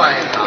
[0.00, 0.40] 换一个。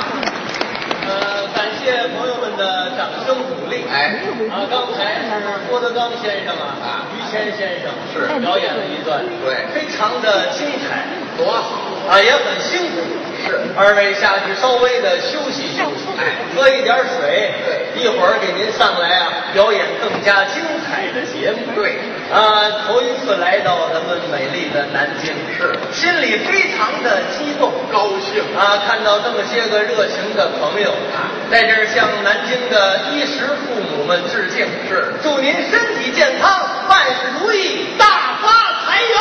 [1.05, 3.85] 呃，感谢朋友们的掌声鼓励。
[3.87, 4.17] 哎，
[4.49, 11.05] 啊，刚才是郭德纲先生啊，啊于谦先生是表演了一段，对非常的精彩，
[11.37, 11.77] 多好！
[12.09, 13.01] 啊，也很辛苦。
[13.45, 21.59] 是二位下去稍微的休息休息，哎喝一点水，对一会儿给您上来啊表演更加精彩的节目。
[21.75, 21.99] 对
[22.31, 27.71] 啊，头一次来到咱们美丽的南京，是心里非常的激动。
[27.91, 34.65] 高兴啊，看到这么些个热情的朋友啊，在这儿向南京的衣食父母们致敬。
[34.89, 36.49] 是祝您身体健康，
[36.87, 38.05] 万事如意，大
[38.41, 38.49] 发
[38.85, 39.11] 财源。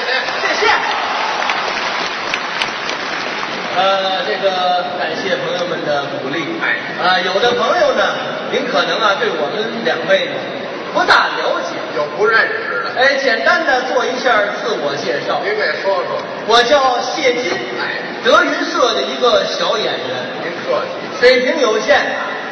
[0.40, 0.72] 谢谢。
[3.76, 6.46] 呃，这个感谢朋友们的鼓励。
[6.62, 8.14] 哎啊，有的朋友呢，
[8.52, 10.32] 您可能啊对我们两位呢
[10.94, 11.73] 不大了解。
[11.96, 15.40] 有不认识的，哎，简单的做一下自我介绍。
[15.44, 16.20] 您给说说。
[16.46, 20.08] 我叫谢金，哎德云社的一个小演员，
[20.42, 21.20] 您客气。
[21.20, 22.00] 水平有限，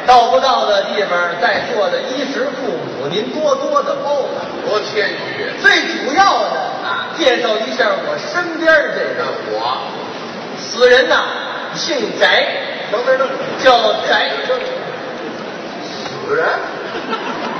[0.05, 4.45] 到不到的地方，在座的衣食父母，您多多的包涵。
[4.65, 5.51] 多谦虚。
[5.61, 9.81] 最主要的啊，介绍一下我身边这个我
[10.57, 11.25] 此人呐、
[11.75, 12.25] 姓翟，
[12.91, 13.27] 等等等，
[13.59, 14.13] 叫翟。
[15.83, 16.45] 死人，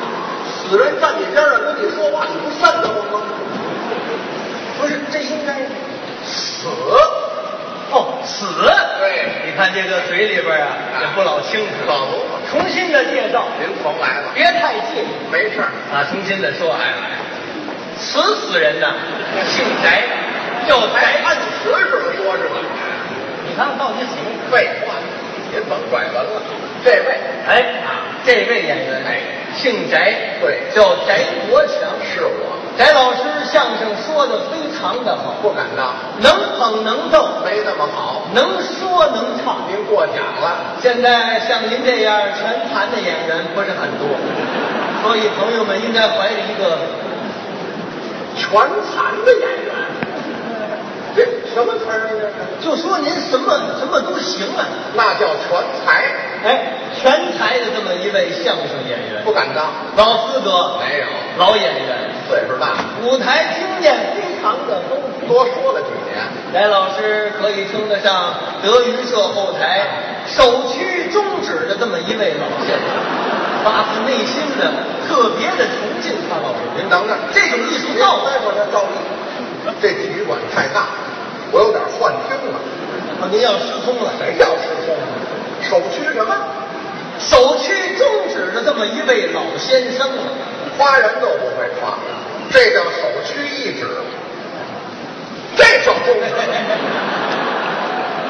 [0.73, 3.21] 死人站你边上跟你说话，你不瘆得慌吗？
[4.81, 5.53] 不是，这应该
[6.25, 6.67] 死，
[7.91, 8.47] 哦，死。
[8.97, 11.67] 对你看这个嘴里边啊，也不老清楚。
[11.85, 12.41] 可不嘛。
[12.49, 15.05] 重新的介绍，您甭来了，别太近。
[15.31, 15.69] 没事儿。
[15.93, 17.21] 啊，重新的说，哎哎，
[17.99, 18.95] 此死人呢，
[19.45, 20.97] 姓翟，叫翟。
[20.97, 22.57] 按实事说是吧？
[23.47, 24.25] 你看看到底怎么？
[24.49, 24.95] 废话，
[25.53, 26.41] 您甭拐弯了。
[26.83, 27.63] 这位哎，
[28.25, 29.21] 这位演员，哎
[29.55, 29.97] 姓翟，
[30.41, 31.13] 对叫翟
[31.49, 31.93] 国强。
[32.03, 38.23] 是我，翟老师相声说的非常的好，不敢当，能捧能逗，没那么好。
[38.33, 39.63] 能说能唱。
[39.69, 44.07] 您过奖了，现在像您这样全盘的演员不是很多，
[45.01, 46.77] 所以朋友们应该怀着一个
[48.35, 49.73] 全残的演员，
[51.15, 51.21] 这
[51.53, 52.09] 什么词儿啊？
[52.09, 52.35] 这是？
[52.63, 54.65] 就说您什么什么都行啊，
[54.95, 55.49] 那叫全
[55.85, 56.03] 才，
[56.43, 61.05] 哎，全才的这么一位相声演员，不敢当，老资格，没有，
[61.37, 65.27] 老演员，岁数大，舞台经验非常的丰富。
[65.27, 66.19] 多说了几年。
[66.51, 69.81] 翟老师可以称得上德云社后台
[70.27, 72.89] 首屈中指的这么一位老先生，
[73.63, 74.71] 发自内心的
[75.07, 76.59] 特别的崇敬他老师。
[76.75, 78.89] 您等等，这种艺术您造诣，待会儿再照例。
[79.81, 80.87] 这体育馆太大，
[81.51, 82.59] 我有点幻听了。
[83.21, 84.11] 啊您要失聪了。
[84.19, 85.03] 谁要失聪了？
[85.61, 86.35] 首屈什么？
[87.19, 90.27] 首屈中指的这么一位老先生啊，
[90.77, 91.97] 夸人都不会夸，
[92.51, 93.87] 这叫首屈一指。
[95.55, 96.25] 这叫中指。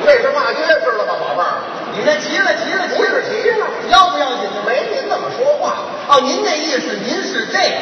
[0.06, 1.64] 这是骂街知道吗，宝贝儿？
[1.96, 4.62] 你这急了急了急了是急了，要不要紧的？
[4.68, 7.76] 没您这么说话，哦，您那意思您是这个？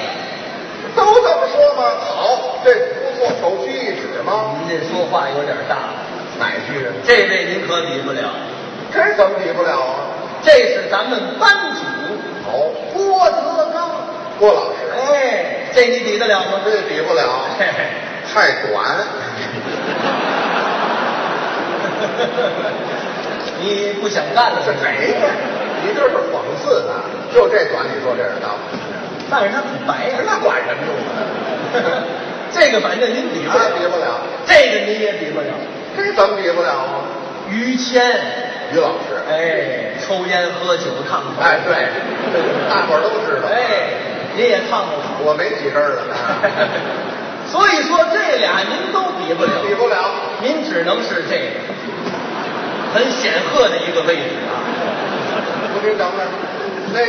[0.96, 1.98] 都这么说吗？
[2.00, 2.72] 好，这
[3.22, 4.58] 不错，首屈一指吗？
[4.58, 5.94] 您这说话有点大了，
[6.40, 6.90] 哪句啊？
[7.06, 8.34] 这位您可比不了，
[8.92, 10.10] 这怎么比不了啊？
[10.42, 11.86] 这是咱们班主
[12.50, 13.92] 哦，郭德纲。
[14.40, 16.62] 郭老师，哎，这你比得了吗？
[16.66, 17.86] 这比不了，嘿嘿
[18.34, 19.06] 太短。
[23.62, 25.30] 你不想干了是谁呀？
[25.84, 28.58] 你这是讽刺他，就这短，你说这是当？
[29.30, 31.22] 但是他很白呀、那管什么用啊？
[32.54, 35.48] 这个反正您比不了，那比不了，这个您也比不了。
[35.96, 37.04] 这怎么比不了啊？
[37.50, 38.02] 于谦，
[38.74, 41.76] 于老师，哎，抽烟喝酒烫头，哎，对，
[42.70, 43.48] 大伙儿都知道。
[43.52, 43.92] 哎，
[44.36, 45.24] 您也烫过头。
[45.24, 46.16] 我没几根儿了，
[47.52, 49.98] 所以说这俩您都比不了，比不了。
[50.42, 51.60] 您只能是这个
[52.94, 54.64] 很显赫的一个位置啊。
[55.74, 56.26] 不，您等等，
[56.94, 57.00] 那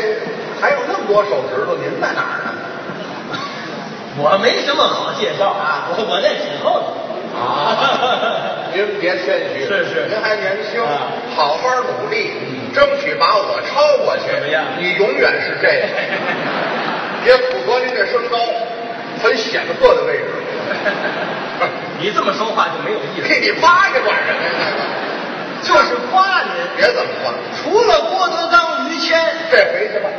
[0.61, 2.53] 还有那么多手指头，您在哪儿呢？
[4.19, 7.01] 我没什么好介绍啊，我我在挺后头。
[7.33, 12.33] 啊，您别谦虚，是是您还年轻，啊好好努力，
[12.75, 14.29] 争取把我超过去。
[14.31, 15.89] 怎么样你永远是这个，
[17.25, 18.37] 也符合您这身高，
[19.23, 20.29] 很显赫的位置。
[21.99, 24.51] 你这么说话就没有意思，给，你夸去管什么呀？
[25.63, 26.53] 就是夸您。
[26.77, 29.19] 别怎么夸，除了郭德纲、于谦，
[29.51, 30.11] 这回去吧，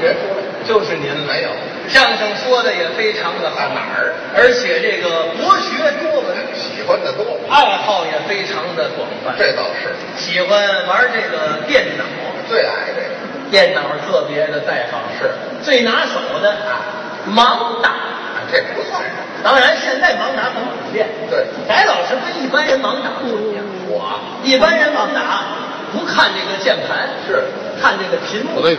[0.00, 0.42] 别说了。
[0.66, 1.48] 就是您了没有
[1.88, 4.14] 相声说的也非常的好，在哪儿？
[4.34, 9.34] 而且这个博学多闻，喜欢的多，爱好也非常的广泛。
[9.38, 10.50] 这倒是喜欢
[10.86, 12.04] 玩这个电脑，
[12.48, 13.16] 最爱这个。
[13.48, 15.30] 电脑特别的在行，是
[15.62, 16.82] 最拿手的啊，
[17.28, 17.90] 盲打。
[17.90, 19.22] 啊这不算什么。
[19.44, 21.06] 当然，现在盲打很普遍。
[21.30, 25.44] 对翟老师跟一般人盲打不一样，我一般人盲打
[25.92, 27.44] 不看这个键盘，是
[27.80, 28.56] 看这个屏幕。
[28.56, 28.78] 不对呀。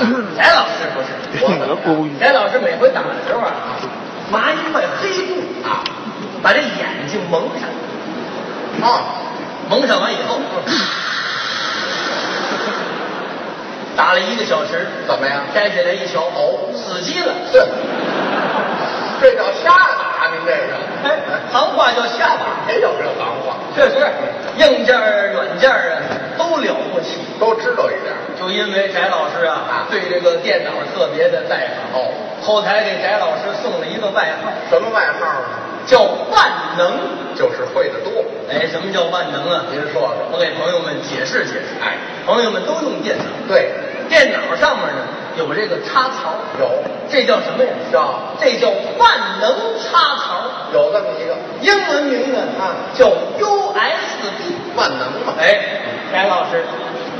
[0.00, 0.06] 翟
[0.54, 1.08] 老师不是，
[1.44, 1.46] 我
[2.18, 3.52] 翟老师每回打的时候啊，
[4.30, 5.82] 拿一块黑布啊，
[6.42, 7.68] 把这眼睛蒙上，
[8.80, 9.02] 啊，
[9.68, 10.38] 蒙上完以后，
[13.96, 15.42] 打了一个小时，怎么样？
[15.52, 17.34] 摘下来一瞧，哦，死机了。
[17.52, 17.68] 这
[19.20, 20.19] 这叫瞎打，您
[20.50, 20.74] 这个，
[21.06, 21.14] 哎，
[21.52, 22.66] 行话叫瞎打。
[22.66, 23.94] 没有这行话，确实，
[24.58, 26.02] 硬件儿、软件儿啊
[26.36, 27.18] 都了不起。
[27.38, 28.10] 都知道一点。
[28.38, 31.94] 就因为翟老师啊，对这个电脑特别的在行。
[31.94, 32.10] 哦，
[32.42, 35.48] 后台给翟老师送了一个外号，什么外号呢？
[35.86, 36.98] 叫万能。
[37.32, 38.24] 就是会的多。
[38.50, 39.64] 哎，什么叫万能啊？
[39.70, 40.28] 您说说。
[40.32, 41.78] 我给朋友们解释解释。
[41.80, 43.70] 哎，朋友们都用电脑，对，
[44.10, 45.02] 电脑上面呢
[45.38, 46.68] 有这个插槽，有
[47.08, 47.70] 这叫什么呀？
[47.92, 48.68] 叫这叫
[48.98, 50.42] 万能插槽。
[50.74, 54.52] 有这么一个英文名呢啊叫 USB。
[54.76, 55.34] 万能嘛。
[55.38, 55.58] 哎，
[56.12, 56.64] 翟老师，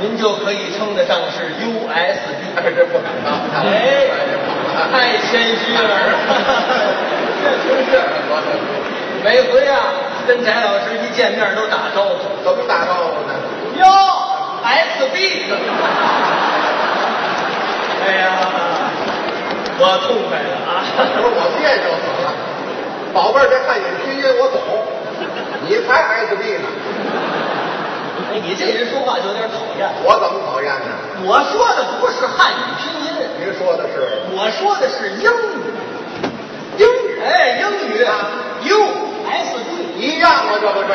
[0.01, 2.57] 您就可以称得上是 USB。
[2.57, 3.33] 哎，这不敢当。
[3.63, 4.07] 哎，
[4.91, 5.89] 太谦虚了，
[7.41, 7.91] 确实是。
[9.23, 9.93] 每回啊，
[10.27, 13.33] 跟翟老师一见面都打招呼，怎么打招呼呢？
[13.77, 13.85] 哟
[14.65, 15.45] ，SB。
[18.01, 18.25] 哎呀，
[19.77, 20.69] 我痛快了啊！
[20.97, 22.33] 不是我别扭死了，
[23.13, 24.57] 宝贝儿，这汉语拼音我懂，
[25.67, 26.65] 你才 SB 呢，
[28.33, 29.87] 哎，你这人说话就有点讨厌。
[30.03, 30.89] 我怎么讨厌呢？
[31.25, 35.69] 我说的不是汉语拼音，您说的是我说的是英语。
[36.77, 38.01] 英语，哎，英语
[38.63, 39.69] ，USB。
[39.99, 40.57] 一样吗？
[40.59, 40.87] 这不是，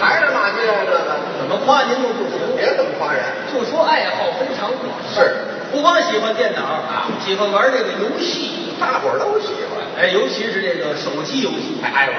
[0.00, 0.72] 还是骂街呀？
[0.86, 0.98] 这个
[1.38, 2.56] 怎么夸您都不行？
[2.56, 3.22] 别这么夸人，
[3.52, 12.16] 就说爱好非常广，是不光喜欢电脑啊，喜欢玩这个游戏，大伙儿都喜欢，哎，尤其是这个手机游戏，还爱玩，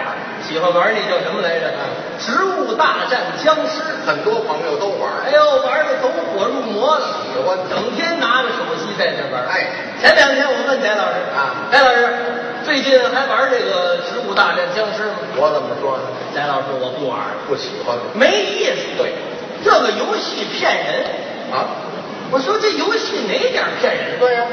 [0.47, 1.71] 喜欢玩那叫什么来着？
[2.19, 3.81] 植物大战僵尸。
[4.05, 5.09] 很多朋友都玩。
[5.25, 9.45] 哎呦，玩的走火入魔了，喜欢整天拿着手机在那玩。
[9.47, 9.67] 哎，
[10.01, 12.07] 前两天我问翟老师啊翟老师
[12.65, 15.15] 最近还玩这个植物大战僵尸吗？
[15.35, 16.03] 我怎么说呢？
[16.33, 18.97] 翟老师我不玩，不喜欢没意思。
[18.97, 19.13] 对，
[19.63, 21.05] 这个游戏骗人。
[21.51, 21.65] 啊？
[22.31, 24.19] 我说这游戏哪点骗人？
[24.19, 24.45] 对呀、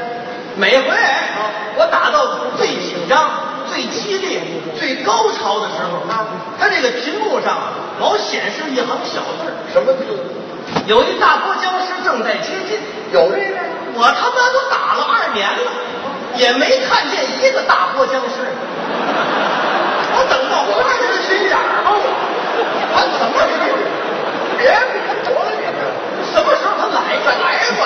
[0.55, 3.29] 每回啊我打到最紧张、
[3.69, 4.41] 最激烈、
[4.79, 6.25] 最高潮的时候啊，
[6.59, 10.05] 它这个屏幕上啊老显示一行小字什么字？
[10.87, 12.79] 有一大波僵尸正在接近。
[13.13, 13.57] 有这个？
[13.93, 15.71] 我他妈都打了二年了，
[16.37, 18.45] 也没看见一个大波僵尸。
[20.13, 21.97] 我等到我花这是心眼儿吗？
[21.97, 22.61] 我
[22.93, 23.59] 我怎么别
[24.57, 24.97] 别比
[25.29, 25.81] 划了，你这。
[26.33, 27.81] 什么时候他来再来不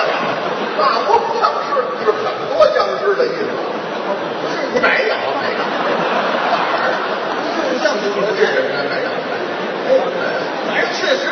[0.80, 3.48] 大波僵尸是很多僵尸的意思。
[4.80, 5.60] 没有，没有，
[7.68, 8.04] 就像就
[8.36, 9.12] 这是人没有。
[10.68, 11.28] 反正确实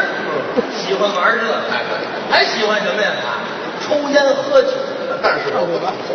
[0.77, 1.93] 喜欢玩这个，哎对
[2.31, 3.09] 还喜欢什么呀？
[3.81, 4.77] 抽烟喝酒。
[5.23, 6.15] 但是我不敢头。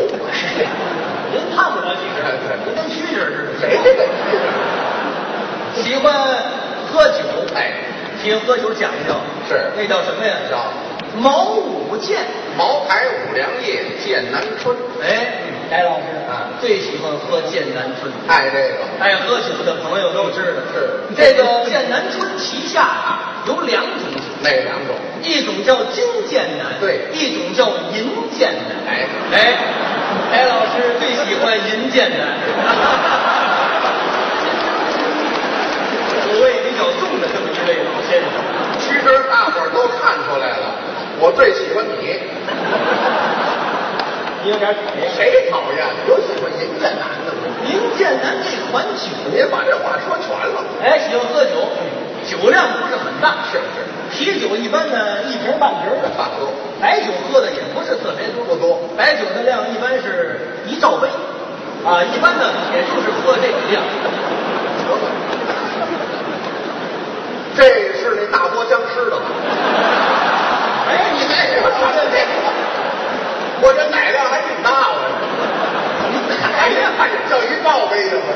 [1.34, 2.18] 您看不了几个，
[2.64, 3.60] 您跟蛐蛐儿似的。
[3.60, 4.00] 谁这个
[5.76, 6.06] 喜欢
[6.88, 7.20] 喝酒？
[7.56, 7.74] 哎，
[8.66, 9.14] 提喝酒讲究
[9.48, 10.34] 是那叫什么呀？
[10.50, 10.74] 叫
[11.20, 12.26] 毛五剑。
[12.58, 14.74] 茅台五粮液剑南春，
[15.04, 15.28] 哎，
[15.70, 18.10] 翟老师啊最喜欢喝剑南春。
[18.30, 24.96] 爱这个爱喝酒的朋友都知道，是这个剑南春旗下啊有两种酒，哪两种？
[25.22, 28.72] 一种叫金剑南，对一种叫银剑南。
[28.88, 29.58] 哎哎，
[30.32, 32.40] 翟老师最喜欢银剑南，
[36.24, 38.32] 口味比较重的这么一位老先生。
[39.06, 40.66] 其实大伙儿都看出来了，
[41.22, 42.18] 我最喜欢你。
[44.42, 45.06] 你有点讨厌。
[45.14, 45.86] 谁讨厌？
[46.10, 47.54] 有喜欢银剑南的吗？
[47.70, 50.58] 银剑南这款酒，您把这话说全了。
[50.82, 51.70] 哎，喜欢喝酒，
[52.26, 56.50] 酒量不是很大，是是，啤酒一般呢一瓶半瓶的，差不多。
[56.82, 61.06] 白酒喝的也不是特别多，不多白酒的量一般是一罩杯，
[61.86, 63.86] 啊，一般呢也就是喝这个量。
[67.56, 67.64] 这
[67.96, 69.24] 是那大波僵尸的吧？
[70.92, 72.20] 哎，你哎这我操这这
[73.64, 75.00] 我这奶量还挺大的。
[76.44, 78.36] 哎呀，还叫一罩杯的吗？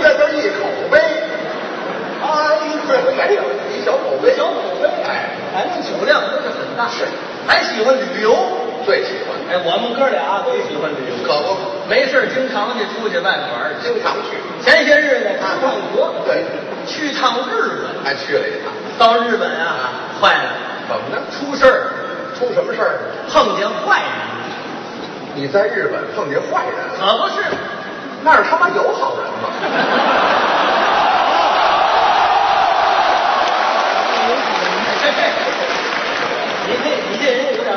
[0.00, 1.02] 这都一口杯。
[2.22, 2.54] 哎，
[2.86, 7.02] 这没有一小口杯，小口杯，哎，反正酒量不是很大，是
[7.48, 8.30] 还喜欢旅游。
[8.86, 9.38] 最喜欢。
[9.46, 11.54] 哎，我们哥俩都喜欢旅游，可不，
[11.88, 13.94] 没事儿经常就出去外边玩儿去。
[13.94, 14.38] 经常去。
[14.58, 16.42] 前些日子出趟国，对，
[16.86, 18.02] 去趟日本。
[18.02, 18.74] 还去了一趟。
[18.98, 20.50] 到日本啊，坏了，
[20.88, 21.22] 怎么呢？
[21.30, 21.92] 出事儿了，
[22.36, 22.98] 出什么事儿？
[23.30, 24.10] 碰见坏人，
[25.36, 26.72] 你在日本碰见坏人？
[26.98, 27.44] 可不是。
[28.24, 29.50] 那儿他妈有好人吗？
[36.64, 37.76] 你这你这人有点，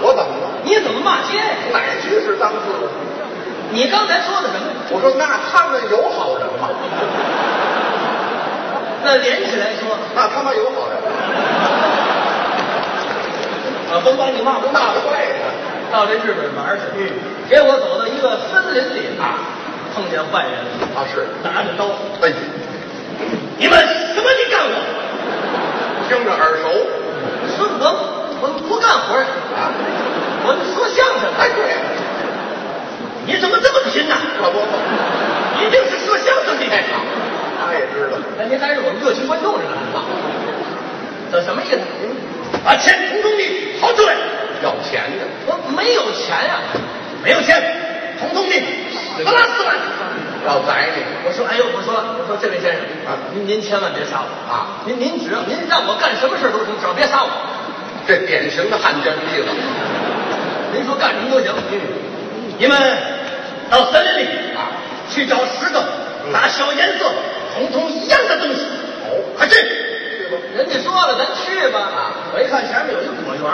[0.00, 0.46] 我怎么了？
[0.62, 1.44] 你怎么骂街呀？
[1.72, 2.86] 哪句是当字的？
[3.72, 4.66] 你刚才说的什么？
[4.90, 6.68] 我说那他们有好人吗？
[9.02, 10.94] 那连起来说，那他妈有好人，
[13.90, 15.35] 啊，甭管你骂不骂那，怪他。
[15.96, 17.08] 到这日本玩去，嗯，
[17.48, 19.40] 结果走到一个森林里啊，
[19.94, 21.88] 碰见坏人了，啊是，拿着刀，
[22.20, 22.28] 哎，
[23.56, 23.78] 你们
[24.12, 24.76] 什么你干我？
[26.06, 26.68] 听着耳熟
[27.56, 29.24] 孙鹏我我不干活儿
[29.56, 29.72] 啊。
[30.44, 31.32] 我说相声。
[31.40, 31.64] 哎，对，
[33.24, 34.16] 你怎么这么贫呐？
[34.38, 34.60] 可不，
[35.64, 36.64] 一定是说相声的。
[37.58, 38.18] 他也知道。
[38.36, 39.64] 那您还是我们热情观众是
[39.96, 40.04] 吧？
[41.32, 41.80] 这什么意思？
[42.62, 44.14] 把钱统统的掏出来。
[44.62, 45.25] 要钱的，
[46.26, 46.58] 钱呀、
[47.22, 47.54] 没有钱，
[48.18, 48.52] 统统的
[49.16, 49.70] 死啦死啦！
[50.44, 51.02] 要宰你。
[51.24, 57.30] 我说，哎呦，我说，我说，这位先生啊您您千万别杀我啊您您只要您让我干什么事都行，只要别杀我。
[58.08, 59.46] 这典型的汉奸屁子
[60.74, 61.54] 您说干什么都行。
[61.70, 61.78] 嗯
[62.58, 62.76] 你们
[63.70, 64.24] 到森林里
[64.56, 64.74] 啊！
[65.08, 65.84] 去找十个
[66.32, 67.04] 大小颜色、
[67.54, 68.62] 统统一样的东西。
[69.06, 69.54] 哦快去！
[70.56, 71.80] 人家说了，咱去吧。
[71.80, 71.98] 啊
[72.34, 73.44] 我一看前面有一果园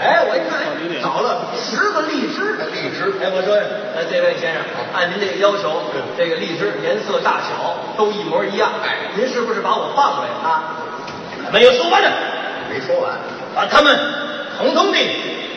[0.00, 2.66] 哎，我一看，哎找了十个荔枝的。
[2.72, 3.54] 荔枝哎，我说，
[3.94, 4.62] 呃，这位先生，
[4.94, 8.70] 按您这个要求，这个荔枝颜色、大小都一模一样。
[8.82, 10.62] 哎您是不是把我放了呀啊？
[11.52, 12.08] 没有说完呢，
[12.70, 13.18] 没说完，
[13.54, 13.98] 把他们
[14.58, 14.98] 统统的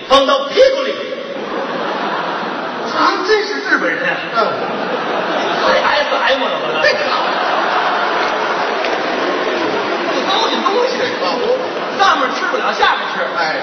[0.10, 0.94] 放到屁股里。
[2.92, 4.18] 啊，真是日本人啊！
[4.36, 4.40] 嗯，
[5.64, 7.24] 太 S M 了，我这这好，
[10.40, 11.44] 东西，可不，
[12.00, 13.22] 上面吃不了，下面吃。
[13.38, 13.56] 哎，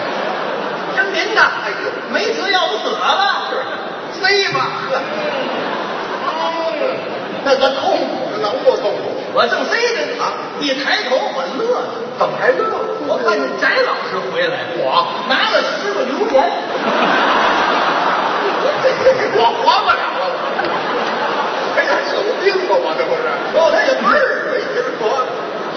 [0.97, 2.99] 真您呐，哎呦没辙要不死了，
[4.21, 4.23] 塞
[4.53, 4.57] 吧。
[6.29, 6.33] 嗯，
[7.45, 9.03] 那个痛苦，能不痛苦？
[9.35, 10.25] 我正塞着呢
[10.61, 12.65] 一抬头我乐了，怎么还乐？
[13.07, 16.43] 我看见翟老师回来，我拿了十个榴莲，
[19.37, 20.23] 我活不了了，
[21.77, 23.25] 哎呀，有病吧我这不是？
[23.55, 25.01] 哦，他有味儿，没听说，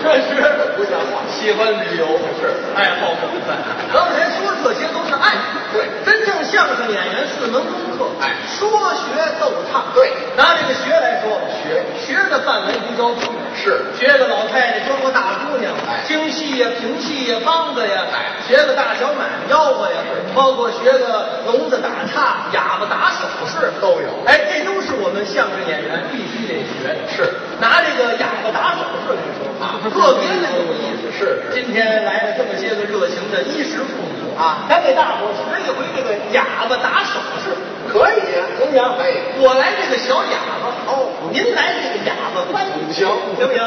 [0.02, 1.22] 确实不像话。
[1.30, 2.06] 喜欢旅游，
[2.40, 3.58] 是爱好广泛。
[3.94, 5.36] 刚才说这些都是爱，
[5.74, 9.06] 对真正相声演员四门功课，哎说学
[9.40, 13.30] 逗唱，对拿这个学来说，学学的范围不着边，
[13.62, 20.02] 是学个老太太装个大姑娘，哎京戏呀、评戏呀、梆子呀，哎学个大小买卖吆喝呀，
[20.34, 27.08] 包括学个聋子打岔、哑巴打手势都有哎，这都是我们相声演员必须得学的。
[27.08, 31.14] 是拿这个哑巴打手势来说啊， 特别的有意思。
[31.14, 37.54] 是今天来了这么些个热情的衣食父母啊，咱给大伙儿学一回这个哑巴打手势，
[37.92, 38.82] 可以呀，行不行？
[39.00, 43.08] 哎，我来这个小哑巴，哦您来这个哑巴翻译，行
[43.38, 43.60] 行不行？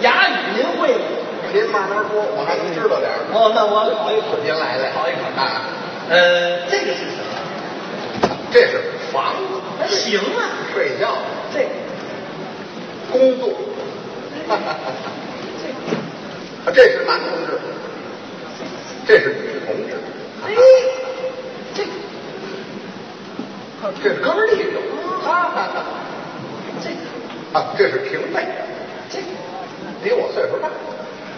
[0.00, 1.04] 哑语您会吗？
[1.52, 3.20] 您慢慢说，我还能知道点儿。
[3.32, 5.62] 哦，那我考一考，您来来，考一考啊，
[6.08, 8.30] 呃，这个是什么？
[8.50, 8.80] 这是
[9.12, 11.18] 房子，哎行啊，睡觉，
[11.52, 11.68] 这个
[13.12, 13.50] 工作。
[16.74, 17.60] 这是男同志，
[19.06, 19.94] 这是女同志，
[20.44, 20.52] 哎，
[21.74, 21.90] 这个
[24.02, 24.72] 这是哥们儿弟兄，
[26.82, 26.96] 这个
[27.52, 28.46] 啊，这是平辈，
[29.10, 29.18] 这
[30.02, 30.68] 比我岁数大，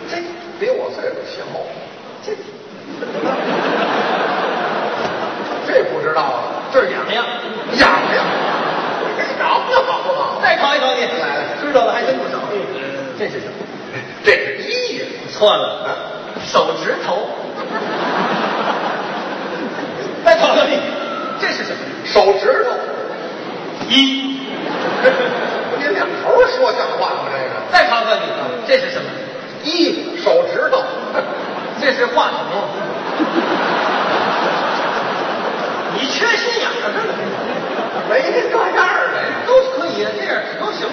[0.09, 0.17] 这
[0.59, 1.43] 比我岁数小，
[2.25, 2.39] 这个，
[5.67, 6.43] 这不知道啊，
[6.73, 7.25] 这是痒痒。
[7.75, 8.25] 痒痒，
[9.19, 9.49] 痒痒
[9.87, 10.41] 好不好？
[10.41, 12.39] 再考一考你，来来知道的还真不少。
[13.19, 13.53] 这是什么？
[14.25, 15.87] 这是衣呀，错了，
[16.47, 17.29] 手指头。
[20.25, 20.79] 再考考你，
[21.41, 21.79] 这是什么？
[22.13, 22.71] 手指头，
[23.89, 24.39] 一。
[25.79, 27.29] 您两头说像话吗？
[27.31, 28.21] 这个再考考你，
[28.67, 29.07] 这是什么？
[29.63, 30.83] 一手指头，
[31.81, 32.39] 这是话筒。
[35.95, 36.71] 你缺心眼儿，
[38.09, 38.81] 没这样的呀，
[39.47, 40.87] 都可以，这样指都行。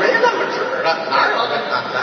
[0.00, 1.84] 没那么指的，哪有这 啊？
[1.94, 1.96] 来，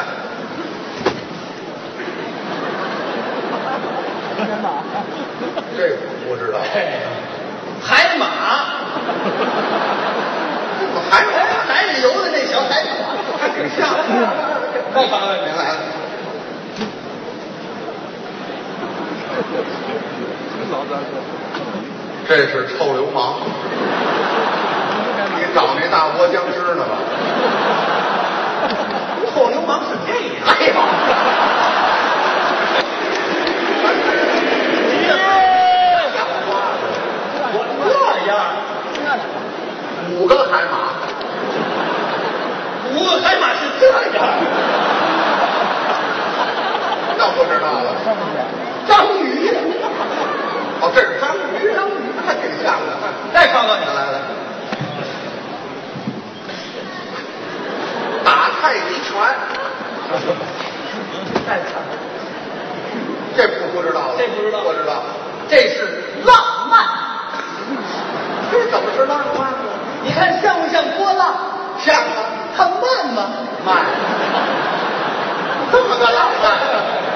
[5.76, 6.78] 这我不知道，哎，
[8.18, 8.26] 海马，
[11.10, 12.90] 还有哎，海里游的那小海马，
[13.40, 13.78] 还挺像。
[14.94, 15.78] 再考考你您来了，
[22.28, 23.36] 这是臭流氓，
[25.36, 26.98] 你找那大窝僵尸呢吧？
[29.34, 30.24] 臭流氓是这样。
[30.48, 30.74] 哎呦！
[37.50, 37.56] 我
[37.86, 37.88] 这
[38.28, 38.32] 样，
[40.18, 40.98] 五个海马，
[42.96, 44.26] 五个海马是这样。
[47.18, 47.94] 那不知道了。
[48.88, 49.54] 章鱼呀，
[50.82, 51.92] 哦，这是章鱼，章鱼
[52.26, 52.98] 还挺像的。
[53.32, 54.18] 再考考你，来来，
[58.24, 59.14] 打太极拳，
[63.36, 65.04] 这不不知道了，这不知道不知道。
[65.48, 66.36] 这是浪
[66.72, 66.74] 漫。
[68.50, 69.57] 这怎么是浪漫呢？
[70.08, 71.36] 你看像不像波浪？
[71.84, 72.80] 像啊，它慢
[73.14, 73.28] 吗？
[73.66, 73.84] 慢，
[75.70, 76.50] 这么个浪漫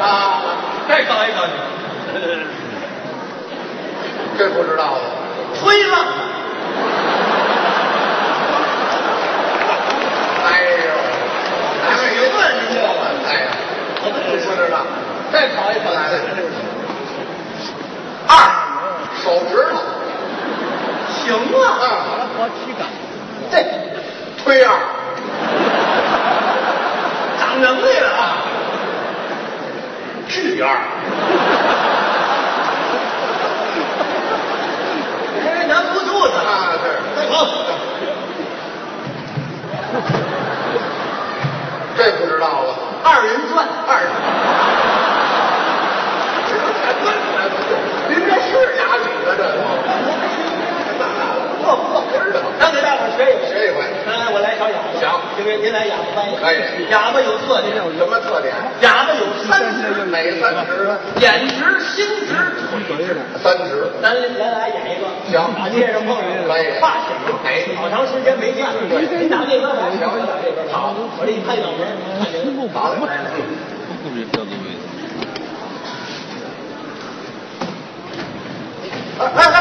[0.02, 0.42] 啊！
[0.90, 1.54] 再搞一搞你，
[4.38, 5.02] 这不知道了。
[5.58, 6.06] 吹浪。
[10.44, 10.48] 哎
[10.84, 10.92] 呦，
[11.86, 12.36] 咱们有问
[12.68, 12.86] 题了，
[13.26, 13.48] 哎呀，
[14.04, 14.20] 我不
[14.54, 14.76] 知道。
[15.32, 16.20] 再考一考来来，
[18.28, 18.30] 二
[19.24, 19.80] 手指头
[21.08, 22.50] 行啊，啊，
[23.52, 23.54] 这
[24.44, 24.74] 推二，
[27.40, 28.38] 长能力了啊！
[30.28, 30.76] 巨二，
[35.44, 36.50] 这难不住他了。
[36.50, 36.86] 啊，是。
[37.16, 37.32] 再考，
[41.96, 42.74] 这不知道了。
[43.04, 43.90] 二人转，二，
[48.10, 49.60] 您这是哑语的这都？
[51.76, 53.48] 不不，知道咱给大伙儿学一回。
[53.52, 54.92] 学一回，来，我来小哑巴。
[55.00, 55.08] 行
[55.40, 56.36] 因为您来哑巴翻译。
[56.36, 58.54] 可以哑巴有特点，什么特点？
[58.82, 61.00] 哑巴有三指，哪三指呢？
[61.20, 62.34] 眼直、心直、
[62.88, 63.16] 腿直。
[63.42, 63.92] 三指。
[64.02, 68.74] 咱咱来演一个，行大街上碰上可以发小，哎好长时间没见了。
[68.84, 70.68] 您打这边来，行我打这边。
[70.72, 71.88] 好，我这一拍脑门，
[72.20, 72.52] 看见了。
[72.74, 73.30] 好嘞，来来。
[79.20, 79.56] 哎哎哎！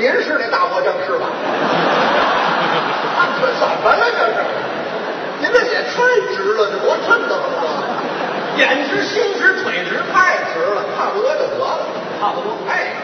[0.00, 1.26] 您是那大魔僵尸吧？
[3.38, 4.00] 这怎么了？
[4.10, 4.40] 这是？
[5.42, 5.92] 您这也太
[6.34, 8.00] 直了，这多衬得慌啊！
[8.56, 11.80] 眼直、心直、腿直，太直了，差不多就得了。
[12.18, 12.56] 差不多。
[12.70, 12.94] 哎，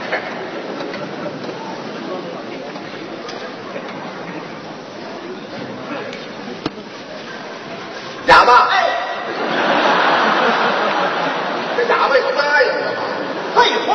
[8.27, 8.89] 哑巴，哎，
[11.77, 13.03] 这哑巴有答应的吗？
[13.55, 13.93] 废话，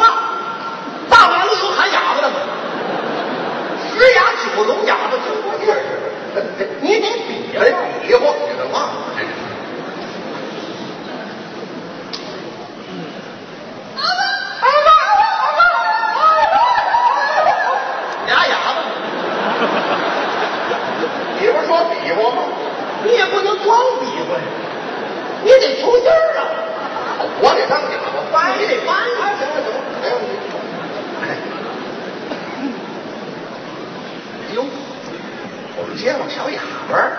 [1.09, 2.35] 大马路有喊哑巴的吗？
[3.93, 4.21] 十哑
[4.55, 5.75] 九聋哑巴听不见，
[6.79, 8.89] 你得比哎呀。，比划你的嘛？
[18.25, 18.67] 俩哑巴，
[21.39, 22.41] 你不是说比划吗？
[23.03, 24.41] 你也不能光比划呀，
[25.43, 26.41] 你得出劲儿啊！
[27.39, 28.61] 我得当哑巴翻译。
[28.61, 30.27] 你得翻译哎行了行了，没问题。
[31.21, 31.23] 哎
[34.53, 34.63] 呦，
[35.77, 37.17] 我们街坊小哑巴儿，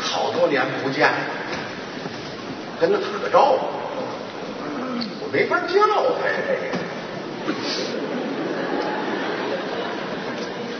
[0.00, 1.10] 好多年不见，
[2.80, 3.66] 跟他打个招呼，
[5.20, 5.80] 我没法叫
[6.22, 6.34] 他呀，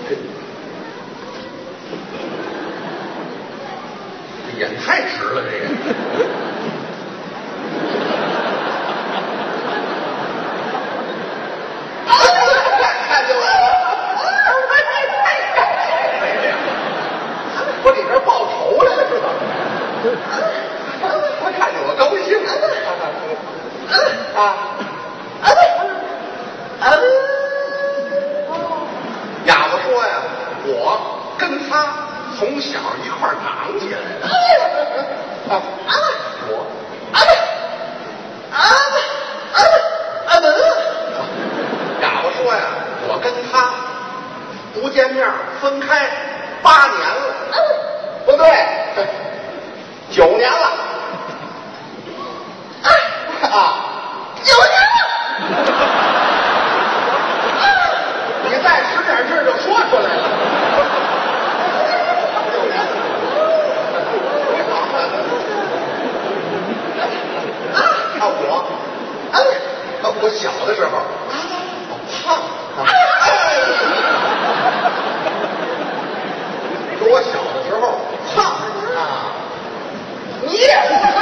[0.09, 0.20] 这个。
[4.51, 5.66] 这眼太直了，这个。
[13.09, 13.46] 看见我了，
[17.85, 19.27] 我里边报仇来了是吧？
[21.42, 22.29] 他看见我高兴
[24.35, 24.38] 啊！
[29.44, 30.12] 哑巴说呀，
[30.70, 31.00] 我
[31.38, 31.87] 跟他
[32.38, 34.28] 从小一块儿长起来的。
[35.48, 35.52] 啊
[35.88, 35.94] 啊，
[36.48, 36.52] 我
[37.12, 37.16] 啊！
[38.52, 38.61] 啊！
[39.54, 39.61] 啊！
[40.28, 40.31] 啊
[42.02, 42.61] 哑巴说呀，
[43.09, 43.72] 我跟他
[44.74, 45.26] 不见面
[45.61, 46.11] 分开
[46.62, 47.35] 八年了，
[48.26, 48.44] 不对，
[50.11, 50.57] 九年了。
[53.50, 53.57] 啊，
[58.44, 60.22] 你再使点劲儿就说出来了。
[67.74, 68.42] 啊，我，
[69.33, 69.35] 啊，
[70.20, 70.90] 我小的时候，
[72.11, 72.26] 胖
[72.76, 72.87] 啊，
[76.98, 77.83] 说我小的时候
[78.35, 79.00] 胖啊，
[80.42, 81.16] 你也不胖，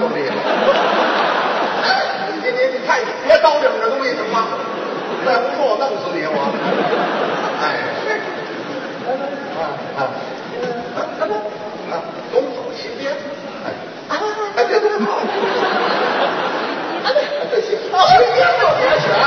[0.00, 0.18] 死你！
[2.42, 2.88] 你
[3.26, 4.46] 别叨叨这东西行吗？
[5.26, 6.36] 再不说我弄死你我！
[7.60, 7.62] 哎，
[9.60, 9.60] 啊
[9.98, 10.00] 啊
[11.92, 11.92] 啊！
[12.32, 13.12] 东走西边，
[13.66, 13.68] 哎
[14.56, 15.20] 哎别别跑！
[17.50, 19.22] 这行，西边就别学了，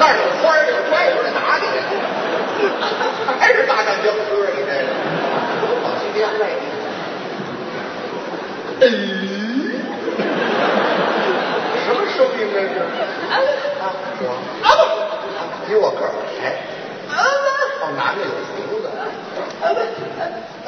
[0.00, 1.64] 那有花儿有怪物打你，
[3.38, 4.90] 还是大战僵尸啊你这个？
[5.60, 6.42] 东走西边哎
[12.46, 12.54] 个。
[12.58, 13.38] 嗯，什么声音这是？
[13.82, 13.84] 啊，
[14.20, 14.26] 我
[14.62, 14.80] 啊不，
[15.66, 16.56] 比我个儿矮。
[17.08, 18.84] 啊不，哦，男的有胡子。
[19.60, 19.78] 啊不，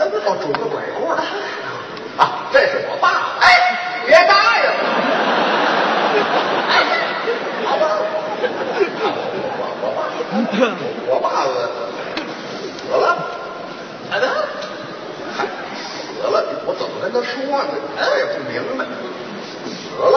[0.01, 1.13] 啊不哦，拄个拐棍儿。
[2.19, 3.07] 啊，这是我爸。
[3.41, 3.45] 哎，
[4.07, 4.65] 别答应。
[6.69, 6.73] 哎，
[7.67, 7.83] 好吧。
[9.57, 10.07] 我我爸，
[11.09, 11.27] 我爸
[12.79, 13.07] 死了。
[14.11, 14.27] 啊的，
[15.75, 16.35] 死了，
[16.67, 17.33] 我怎么跟他说
[17.65, 17.73] 呢？
[17.97, 18.85] 我也不明白。
[19.65, 20.17] 死了。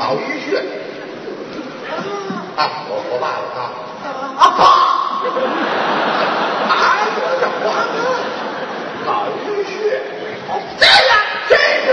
[0.00, 0.56] 脑淤血。
[2.56, 3.68] 啊，我我爸爸啊，
[4.40, 4.60] 啊爸，
[6.68, 6.72] 哪
[7.04, 7.06] 有
[7.38, 8.00] 这话呢？
[9.04, 9.08] 脑
[9.44, 10.00] 淤血，
[10.80, 11.12] 这样
[11.48, 11.52] 这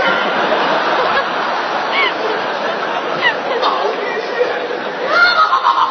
[3.60, 3.92] 脑淤
[4.24, 4.26] 血，
[5.08, 5.12] 哎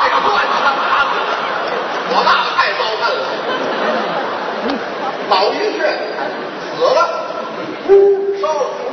[0.10, 0.28] 呀，乱
[0.58, 0.82] 他妈
[1.14, 1.16] 的！
[2.10, 3.24] 我爸爸太遭恨了。
[5.30, 5.80] 脑淤血
[6.66, 7.00] 死了，
[8.42, 8.87] 烧了。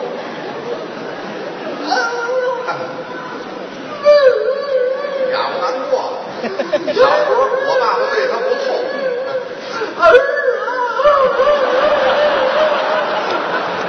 [6.94, 8.66] 小时候我爸爸对他不错。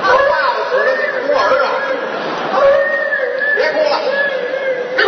[0.02, 1.68] 我爸爸死了，你哭儿啊！
[3.56, 3.94] 别哭了，
[4.96, 5.08] 别哭。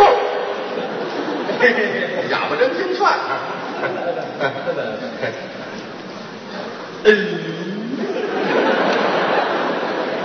[1.60, 2.98] 嘿嘿嘿，哑巴真听劝
[7.04, 7.06] 哎！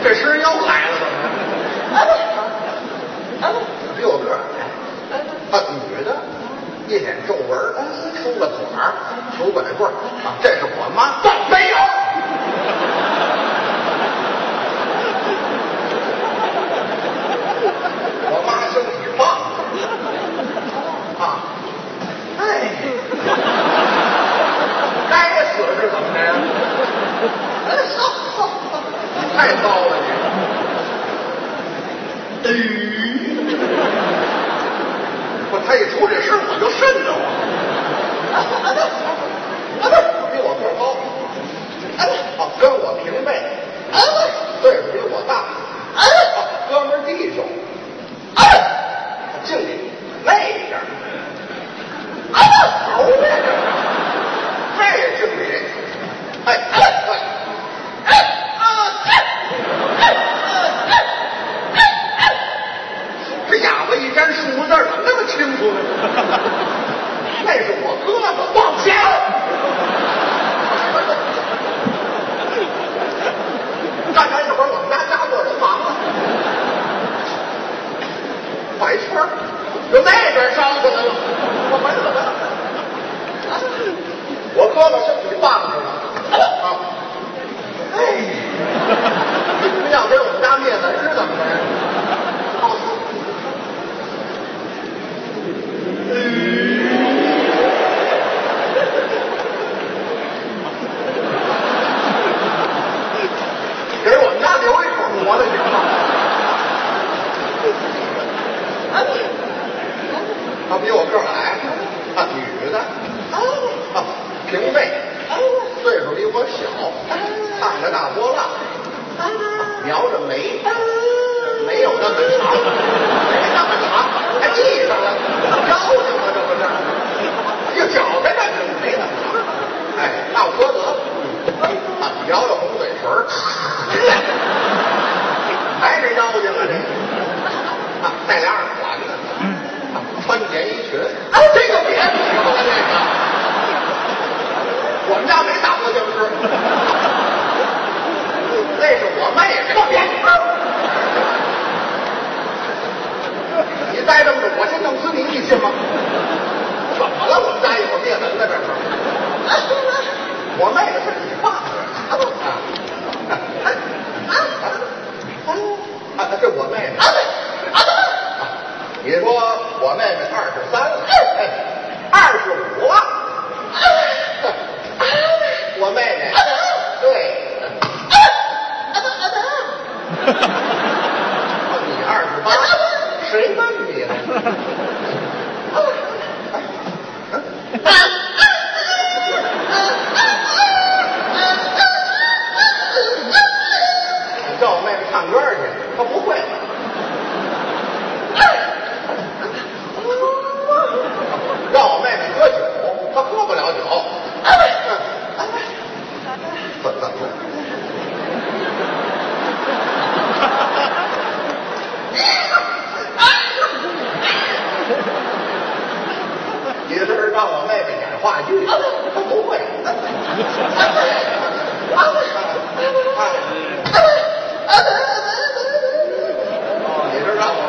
[0.04, 0.96] 这诗又来了，
[3.40, 3.56] 怎么？
[3.96, 5.16] 比我个儿矮，
[5.52, 5.56] 啊，
[5.88, 6.10] 女的，
[6.94, 7.58] 一脸皱纹，
[8.22, 8.94] 抽个腿儿，
[9.36, 11.18] 拄拐棍儿，啊，这是我妈，
[11.50, 11.76] 没有。
[18.30, 19.26] 我妈身体棒，
[21.18, 21.22] 啊，
[22.38, 22.44] 哎，
[25.10, 25.14] 该
[25.46, 26.30] 死是怎么的呀？
[27.70, 28.00] 哎，好，
[28.38, 28.38] 好，
[29.16, 30.06] 你太糟了你。
[32.46, 32.83] 哎，我
[35.66, 39.03] 他一出这声，我就瘆得慌。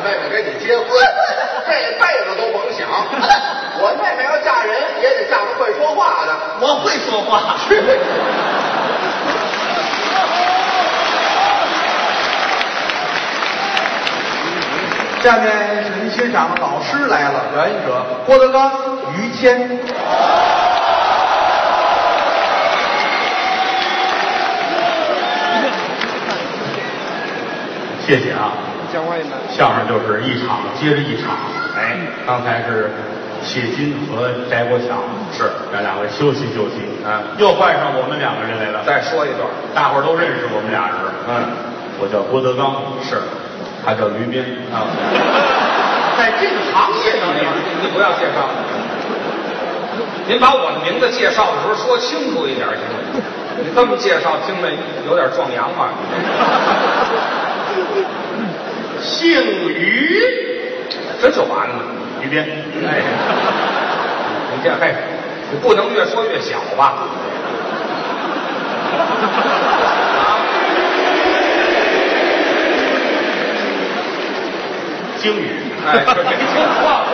[0.04, 0.86] 妹妹跟你结婚，
[1.66, 2.86] 这辈子都甭想。
[3.80, 6.36] 我妹妹要嫁人，也得嫁个会说话的。
[6.60, 7.56] 我会说话。
[15.22, 18.70] 下面是您欣赏的老师来了，表演者郭德纲、
[19.16, 19.80] 于谦。
[28.06, 28.52] 谢谢啊，
[29.50, 31.34] 相声就是一场接着一场。
[31.74, 32.90] 哎，刚才是
[33.42, 35.02] 谢金和翟国强，
[35.32, 36.86] 是让两位休息休息。
[37.04, 38.84] 啊，又换上我们两个人来了。
[38.86, 39.42] 再说一段，
[39.74, 40.94] 大伙儿都认识我们俩人。
[41.26, 41.32] 嗯，
[41.98, 43.18] 我叫郭德纲，是
[43.84, 44.40] 他叫于斌。
[44.70, 44.86] 啊，
[46.16, 47.42] 在这个行业上面，
[47.82, 48.46] 您不要介绍，
[50.28, 53.20] 您把我的名字介绍的时候说清楚一点行吗？
[53.58, 54.70] 你这么介绍，听着
[55.06, 55.90] 有点壮阳嘛。
[59.04, 60.18] 姓于，
[61.20, 61.84] 这就完了。
[62.22, 62.40] 于斌。
[62.40, 63.02] 哎，
[64.50, 64.94] 你这嘿，
[65.52, 66.94] 你不能越说越小吧？
[75.18, 75.50] 京语，
[75.86, 76.46] 哎，这没听
[76.82, 77.04] 话，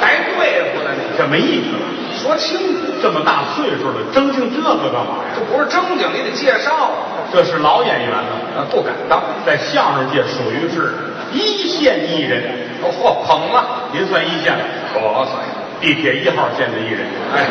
[0.00, 1.00] 还对付呢你。
[1.16, 1.80] 这没意思了。
[2.22, 5.40] 说清楚，这么大岁数了，争竞这个干嘛呀这？
[5.44, 6.92] 不是正经，你得介绍啊。
[7.32, 9.22] 这是老演员了，啊，不敢当。
[9.46, 10.92] 在相声界属于是
[11.32, 12.42] 一线艺人。
[12.82, 14.64] 哦嚯，捧了，您算一线了，
[14.94, 15.44] 我算。
[15.80, 17.00] 地铁一号线的艺人，
[17.32, 17.44] 哎，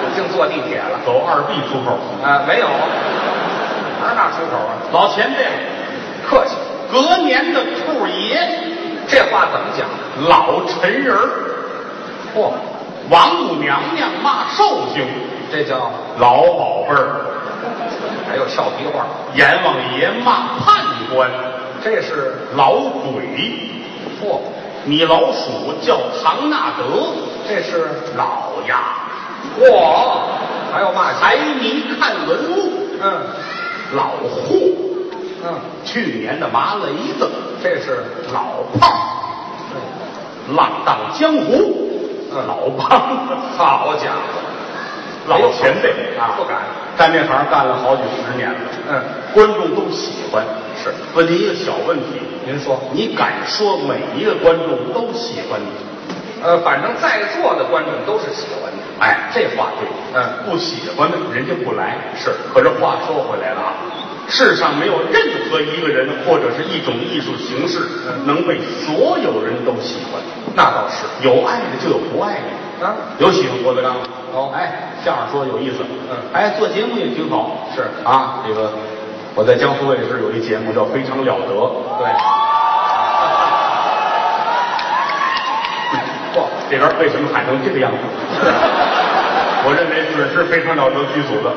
[0.00, 1.00] 我净坐地铁了。
[1.04, 2.66] 走二 B 出口，啊，没有，
[4.00, 4.72] 哪儿那出口啊？
[4.92, 5.44] 老前辈，
[6.26, 6.56] 客气，
[6.90, 8.40] 隔年的兔爷，
[9.06, 9.86] 这话怎么讲？
[10.28, 11.28] 老陈人儿，
[12.34, 12.52] 嚯，
[13.10, 15.06] 王母娘娘骂寿星，
[15.52, 17.20] 这叫老宝贝儿，
[18.26, 21.28] 还有俏皮话，阎王爷骂判官，
[21.86, 23.22] 这是老鬼，
[24.20, 24.40] 嚯，
[24.86, 26.82] 米老鼠叫唐纳德，
[27.48, 28.80] 这是老鸭，
[29.56, 30.18] 嚯，
[30.72, 33.22] 还有嘛财迷看文物，嗯。
[33.94, 34.56] 老霍，
[35.44, 37.30] 嗯，去年的麻雷子，
[37.62, 38.02] 这是
[38.34, 38.90] 老胖，
[40.56, 41.88] 浪荡江湖，
[42.32, 42.46] 嗯。
[42.48, 43.00] 老胖，
[43.56, 44.42] 好家伙，
[45.28, 46.58] 老前辈啊，不敢，
[46.96, 48.56] 干这行干了好几十年了，
[48.90, 49.02] 嗯，
[49.34, 50.44] 观众都喜欢。
[50.82, 55.66] 是，问您一个小问题，您说，你敢说每一个观众都喜欢你？
[56.42, 59.88] 呃，反正在座的观众都是喜欢你，哎，这话对。
[60.14, 61.96] 嗯不喜欢的人家不来。
[62.16, 63.74] 是，可是话说回来了啊，
[64.28, 70.22] 世上没有任何一个人或者是一种艺术形式嗯能被所有人都喜欢。
[70.54, 72.86] 那倒是，有爱的就有不爱的。
[72.86, 73.96] 啊，有喜欢郭德纲，
[74.36, 75.78] 哦哎，相声说的有意思，
[76.10, 76.16] 嗯。
[76.34, 77.88] 哎，做节目也挺好，是。
[78.04, 78.70] 啊，这个
[79.34, 81.54] 我在江苏卫视有一节目叫《非常了得》，
[81.96, 82.06] 对，
[86.36, 87.96] 嚯，这边为什么喊成这个样子？
[89.64, 91.48] 我认为准是非常了得剧组的，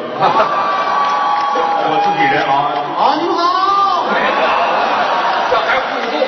[1.83, 2.71] 我自己人啊。
[2.95, 4.07] 啊，你们好，
[5.51, 6.23] 这还互动呢，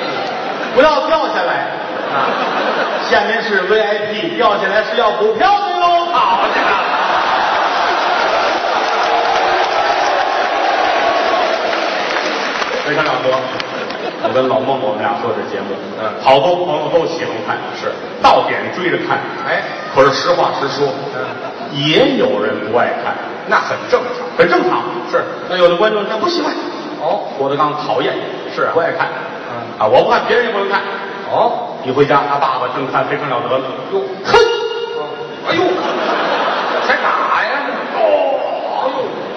[0.74, 1.72] 不要掉下来，
[2.12, 2.28] 啊，
[3.08, 6.74] 下面是 VIP，掉下来是要补票的都跑去了，
[12.86, 13.26] 非常了得。
[14.22, 17.90] 我跟老孟我们俩做这节目，嗯好多朋友都喜欢看，是
[18.22, 21.26] 到点追着看，哎，可是实话实说，嗯，
[21.74, 23.18] 也有人不爱看，
[23.48, 24.84] 那很正常，很正常。
[25.10, 26.54] 是，那有的观众他不喜欢，
[27.02, 28.14] 哦，郭德纲讨厌，
[28.54, 29.08] 是啊不爱看，
[29.50, 30.80] 嗯啊，我不看，别人也不能看。
[31.32, 34.38] 哦，一回家，他爸爸正看《非常了得》呢，哟哼，
[35.48, 35.62] 哎呦，
[36.86, 37.50] 才打呀，
[37.96, 38.00] 哦，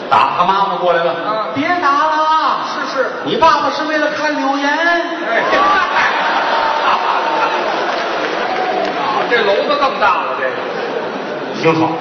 [0.10, 4.68] 打他妈妈过来了，啊别打了，是是，你爸爸是为了看柳岩。
[4.70, 5.42] 哎，
[9.02, 10.52] 啊，这楼子更大了，这个。
[11.62, 11.92] 挺好。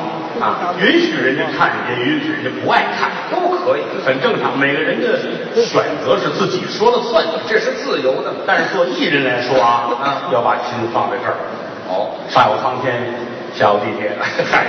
[0.40, 4.59] 啊，允许人家看，也允许人家不爱看，都可可以，很正常。
[4.59, 5.19] 每个人的
[5.62, 8.31] 选择是自己说了算的，这是自由的。
[8.47, 11.37] 但是做艺人来说啊，啊要把心放在这儿。
[11.88, 13.14] 哦，上有苍天，
[13.57, 14.11] 下午地铁，
[14.51, 14.67] 嗨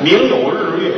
[0.00, 0.92] 明有日月，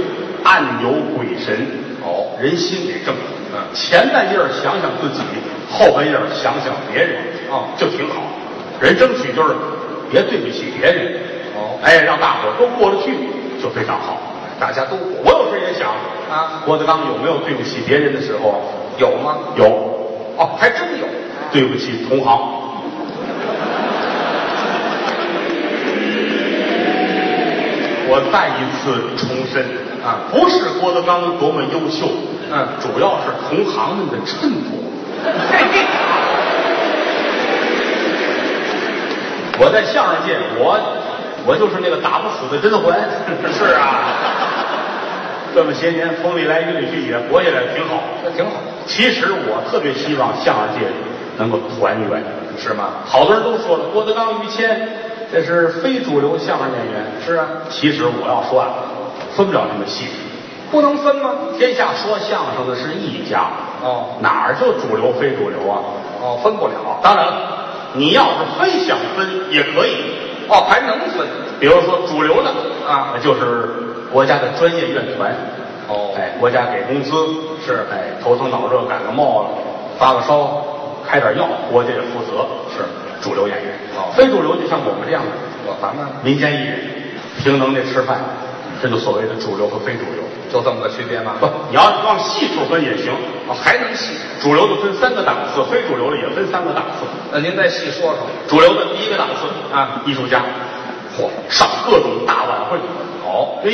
[0.45, 1.57] 暗有鬼神。
[2.05, 3.15] 哦人心得正。
[3.55, 5.23] 嗯前半夜想想自己，
[5.71, 7.17] 后半夜想想别人。
[7.51, 8.21] 哦就挺好。
[8.79, 9.55] 人争取就是
[10.11, 11.21] 别对不起别人。
[11.57, 13.17] 哦哎，让大伙儿都过得去，
[13.63, 14.21] 就非常好。
[14.61, 15.89] 大家都过我有时也想
[16.31, 18.61] 啊郭德纲有没有对不起别人的时候？
[18.99, 19.39] 有吗？
[19.57, 19.65] 有，
[20.37, 21.07] 哦，还真有。
[21.51, 22.62] 对不起同行。
[28.13, 29.65] 我再一次重申
[30.05, 32.05] 啊不是郭德纲多么优秀，
[32.53, 34.77] 嗯主要是同行们的衬托。
[39.59, 40.79] 我在相声界，我
[41.47, 43.01] 我就是那个打不死的甄嬛。
[43.57, 44.05] 是啊，
[45.55, 48.03] 这么些年风里来雨里去也活下来，挺好。
[48.23, 48.61] 那挺好。
[48.85, 50.85] 其实我特别希望相声界
[51.39, 52.23] 能够团圆，
[52.59, 52.91] 是吗？
[53.07, 54.99] 好多人都说了，郭德纲、于谦
[55.33, 57.07] 这是非主流相声演员。
[57.25, 58.69] 是啊，其实我要说啊，
[59.35, 60.07] 分不了那么细。
[60.71, 61.31] 不能分吗？
[61.59, 63.47] 天下说相声的是一家，
[63.83, 65.81] 哦哪儿就主流非主流啊？
[66.21, 66.75] 哦，分不了。
[67.03, 67.33] 当然了，
[67.95, 69.97] 你要是非想分也可以，
[70.49, 71.27] 哦，还能分。
[71.59, 72.51] 比如说主流的
[72.87, 73.69] 啊那就是
[74.13, 75.35] 国家的专业院团。
[75.89, 77.11] 哦哎，国家给工资
[77.67, 79.49] 是哎，头疼脑热感个冒了，
[79.99, 80.65] 发个烧，
[81.07, 82.47] 开点药，国家也负责。
[82.71, 82.85] 是
[83.23, 83.73] 主流演员。
[83.97, 85.31] 哦非主流就像我们这样的
[85.65, 86.81] 我咱们民间艺人，
[87.39, 88.21] 凭能耐吃饭，
[88.83, 90.21] 这就所谓的主流和非主流。
[90.53, 91.33] 就这么个区别吗？
[91.41, 93.09] 不，你要往细处分也行。
[93.49, 94.13] 哦，还能细。
[94.39, 97.07] 主流的分三个档次，非主流的也分三个档次。
[97.33, 98.27] 那您再细说说。
[98.47, 100.43] 主流的第一个档次啊艺术家，
[101.17, 102.77] 嚯上各种大晚会，
[103.25, 103.71] 好哎，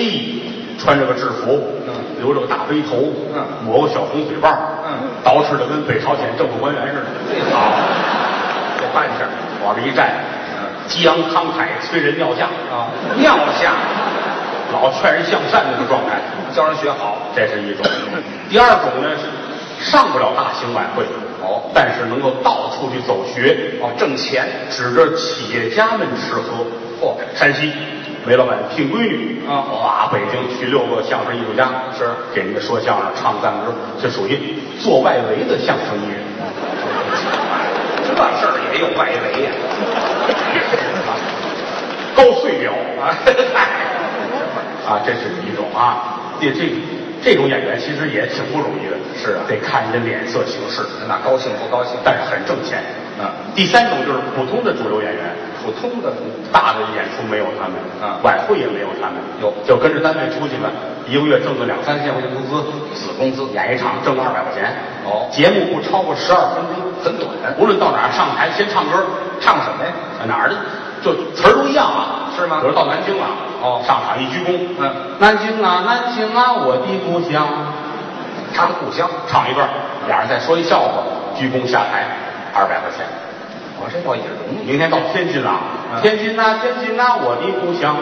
[0.78, 1.58] 穿着个制服，
[1.88, 4.56] 嗯留着个大背头，嗯抹个小红嘴巴，
[4.86, 7.40] 嗯，捯饬的跟北朝鲜政府官员似的，这
[8.88, 9.28] 好，这扮相
[9.64, 10.10] 往这一站，
[10.86, 13.72] 激昂慷慨，催人尿下，啊，尿下，
[14.72, 16.20] 老劝人向善那个状态，
[16.54, 17.18] 教人学好。
[17.34, 17.84] 这是一种。
[18.48, 21.04] 第二种呢是上不了大型晚会，
[21.42, 24.46] 哦但是能够到处去走学，哦，挣钱。
[24.70, 26.64] 指着企业家们吃喝。
[27.00, 27.72] 嚯山西
[28.26, 33.72] 煤老板聘闺女啊哇，北京去六个相声艺术家，是给人家说相声、唱赞歌，
[34.02, 36.18] 这属于做外围的相声艺人。
[38.18, 39.14] 这事儿也有外围
[39.46, 39.50] 呀、
[42.16, 43.14] 高碎表啊！
[44.88, 46.74] 啊，这是一种啊，这这
[47.22, 51.94] 这种演员其实也挺不容易的，是啊得看人家脸色行事，那高兴不高兴？
[52.04, 52.82] 但是很挣钱。
[53.20, 55.22] 啊第三种就是普通的主流演员，
[55.68, 56.12] 普通的
[56.50, 60.70] 大的演出没有他们，嗯晚会也没有他们，有就跟着单位出去了，
[61.06, 64.72] 一个月挣个两三千块钱工资，死工资，演一场挣二百块钱，
[65.04, 67.28] 哦节目不超过十二分钟，很短
[67.58, 69.04] 无论到哪儿上台先唱歌，
[69.40, 69.92] 唱什么呀？
[70.20, 70.56] 啊哪儿的
[71.04, 73.26] 就词儿都一样啊，是吗比如到南京了，
[73.60, 77.46] 哦上场一鞠躬，嗯，南京啊，南京啊，我的故乡，
[78.54, 79.08] 他的故乡。
[79.28, 79.68] 唱一段，
[80.08, 81.02] 俩人再说一笑话，
[81.36, 82.06] 鞠躬下台，
[82.54, 83.06] 二百块钱。
[83.80, 85.50] 我这倒也容易，明天到天津了，
[85.94, 87.94] 嗯天津呐、天津呐、我的故乡；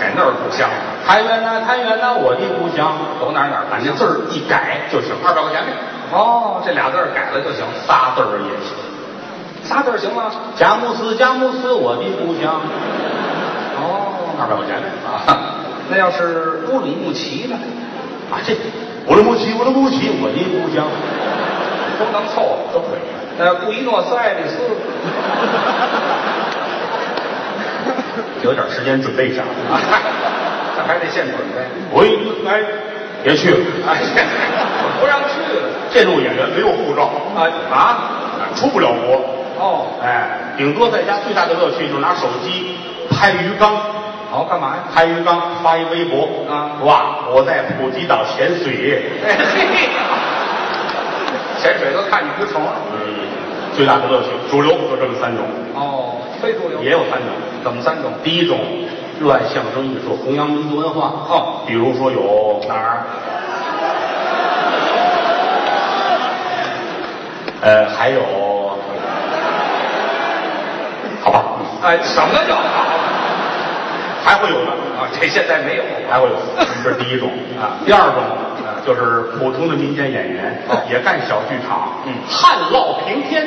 [0.00, 0.68] 在那儿故乡，
[1.06, 2.92] 太原呐、太原呐、我的故乡。
[3.20, 5.68] 走哪儿哪儿把这字儿一改就行，二百块钱呗，
[6.12, 8.72] 哦，这俩字儿改了就行，仨字儿也行。
[9.62, 10.32] 仨字儿行吗？
[10.56, 12.62] 佳木斯，佳木斯，我的故乡，
[13.76, 15.20] 哦，二百块钱啊，
[15.90, 17.56] 那要是乌鲁木齐呢，
[18.32, 18.56] 啊，这
[19.06, 20.88] 乌鲁木齐，乌鲁木齐，我的故乡，
[22.00, 22.72] 都能凑合。
[22.72, 23.19] 都可以。
[23.42, 24.58] 那布宜诺斯艾利斯，
[28.44, 29.80] 有点时间准备一下啊，
[30.76, 31.66] 这还得现准备。
[31.94, 32.60] 喂哎，
[33.24, 33.50] 别去。
[33.50, 33.56] 了，
[33.88, 33.96] 哎，
[35.00, 35.40] 不让去。
[35.40, 37.98] 了这种演员没有护照，啊啊！
[38.54, 39.16] 出不了国。
[39.58, 42.76] 哦，哎，顶多在家最大的乐趣就是拿手机
[43.10, 43.74] 拍鱼缸，
[44.30, 44.84] 好干嘛呀？
[44.94, 46.28] 拍鱼缸发一微博。
[46.48, 46.76] 啊。
[46.84, 49.88] 哇，我在普吉岛潜水，哎嘿，
[51.60, 52.62] 潜水都看鱼虫。
[52.92, 53.28] 嗯，
[53.76, 55.44] 最大的乐趣，主流就这么三种，
[55.74, 57.28] 哦，非主流也有三种。
[57.62, 58.12] 怎么三种？
[58.24, 58.58] 第一种，
[59.20, 61.12] 热爱相声艺术，弘扬民族文化。
[61.28, 63.04] 哦比如说有哪儿？
[67.62, 68.22] 呃，还有，
[71.22, 71.44] 好吧，
[71.82, 72.62] 哎，什么叫好？
[74.24, 74.72] 还会有呢。
[74.98, 75.82] 啊，这现在没有。
[76.10, 76.34] 还会有，
[76.82, 77.28] 这是第一种
[77.60, 78.49] 啊第二种啊，
[78.86, 80.76] 就是普通的民间演员，哦。
[80.90, 82.12] 也干小剧场，嗯。
[82.28, 83.46] 旱涝平天，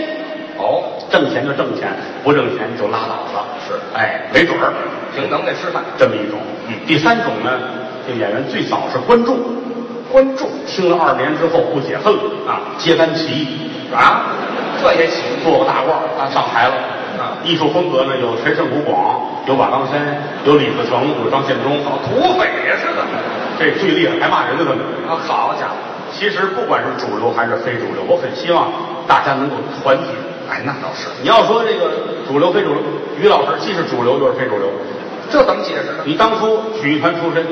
[0.58, 1.90] 哦，挣钱就挣钱，
[2.24, 3.46] 不挣钱就拉倒了。
[3.68, 3.74] 是。
[3.98, 4.74] 哎，没准儿，
[5.16, 5.84] 凭能耐吃饭。
[5.98, 6.40] 这么一种。
[6.68, 6.74] 嗯。
[6.86, 7.52] 第三种呢，
[8.08, 9.38] 这演员最早是观众，
[10.12, 10.48] 观众。
[10.68, 14.34] 听了二年之后不解恨了啊揭竿起义，啊，
[14.82, 15.24] 这也行。
[15.44, 16.74] 做个大褂儿，他上台了。
[17.20, 17.38] 啊。
[17.44, 20.00] 艺术风格呢有陈胜吴广，有瓦岗山，
[20.46, 21.78] 有李自成，有张献忠。
[22.06, 23.12] 土匪呀是怎么？
[23.64, 24.84] 这最厉害，还骂人呢，怎么？
[25.08, 25.76] 啊，好家伙！
[26.12, 28.68] 其实不管是主流还是非主流，我很希望
[29.08, 30.04] 大家能够团结。
[30.52, 31.90] 哎，那倒是，你要说这个
[32.28, 32.84] 主流非主流，
[33.18, 34.68] 于老师既是主流又是非主流。
[35.32, 36.04] 这怎么解释呢？
[36.04, 37.44] 你当初曲艺团出身，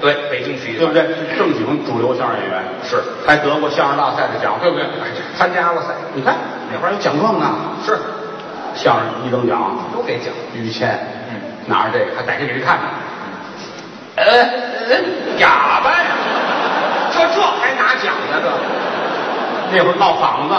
[0.00, 1.02] 对，北京曲艺对不对？
[1.36, 4.86] 正经主流相声演员是还得过相声大赛的奖，对不对？
[5.36, 6.36] 参加了赛，你看
[6.72, 7.50] 那会儿有奖状呢，
[7.84, 7.98] 是
[8.74, 10.32] 相声一等奖，都给奖。
[10.54, 10.98] 于谦，
[11.28, 12.84] 嗯，拿着这个还逮着给人看呢。
[14.88, 14.96] 呃，
[15.38, 16.16] 哑巴呀，
[17.12, 18.40] 这这还拿奖呢？
[18.40, 20.54] 这那会儿闹嗓子，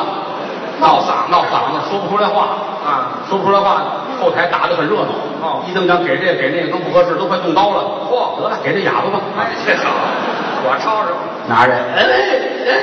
[0.80, 2.44] 闹嗓子闹嗓子，说不出来话，
[2.86, 3.82] 啊，说不出来话，
[4.22, 5.10] 后台打得很热闹。
[5.42, 8.06] 哦一等奖给这个给那个都不合适，都快动刀了。
[8.12, 9.20] 嚯得了，给这哑巴吧。
[9.40, 9.90] 哎，这好，
[10.68, 11.16] 我抄着，
[11.48, 12.14] 拿着，哎哎
[12.68, 12.76] 哎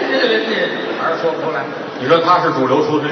[0.99, 1.61] 还是说不出来。
[2.01, 3.11] 你说他是主流出身，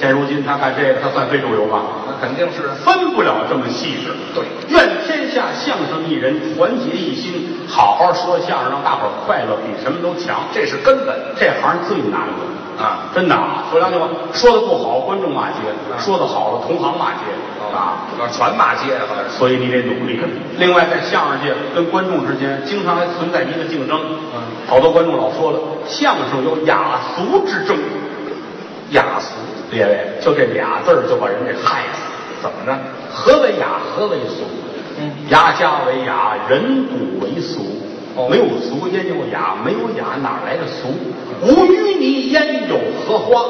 [0.00, 1.82] 现如今他干这个，他算非主流吧？
[2.08, 4.16] 那肯定是分不了这么细致。
[4.34, 10.40] 对愿天下相声艺人团结一心，好好说相声，让大伙儿快乐，比什么都强。
[10.54, 13.12] 这是根本这行最难了啊！
[13.14, 15.60] 真的啊，说良心话，说的不好，观众骂街；
[15.98, 17.28] 说的好了，同行骂街
[17.76, 18.08] 啊。
[18.32, 18.96] 全骂街。
[19.28, 20.18] 所以你得努力。
[20.56, 24.00] 另外，在相声界跟观众之间，经常还存在一个竞争。
[24.34, 27.76] 嗯，好多观众老说了，相声有雅俗之争。
[28.90, 29.34] 雅俗，
[29.70, 32.00] 列位，就这俩字儿就把人给害死。
[32.42, 32.78] 怎么呢？
[33.12, 33.80] 何为雅？
[33.84, 34.44] 何为俗？
[34.98, 37.60] 嗯，雅家为雅，人古为俗。
[38.16, 39.54] 哦没有俗焉有雅？
[39.64, 40.88] 没有雅哪来的俗？
[41.42, 42.76] 无淤泥焉有
[43.06, 43.40] 荷花？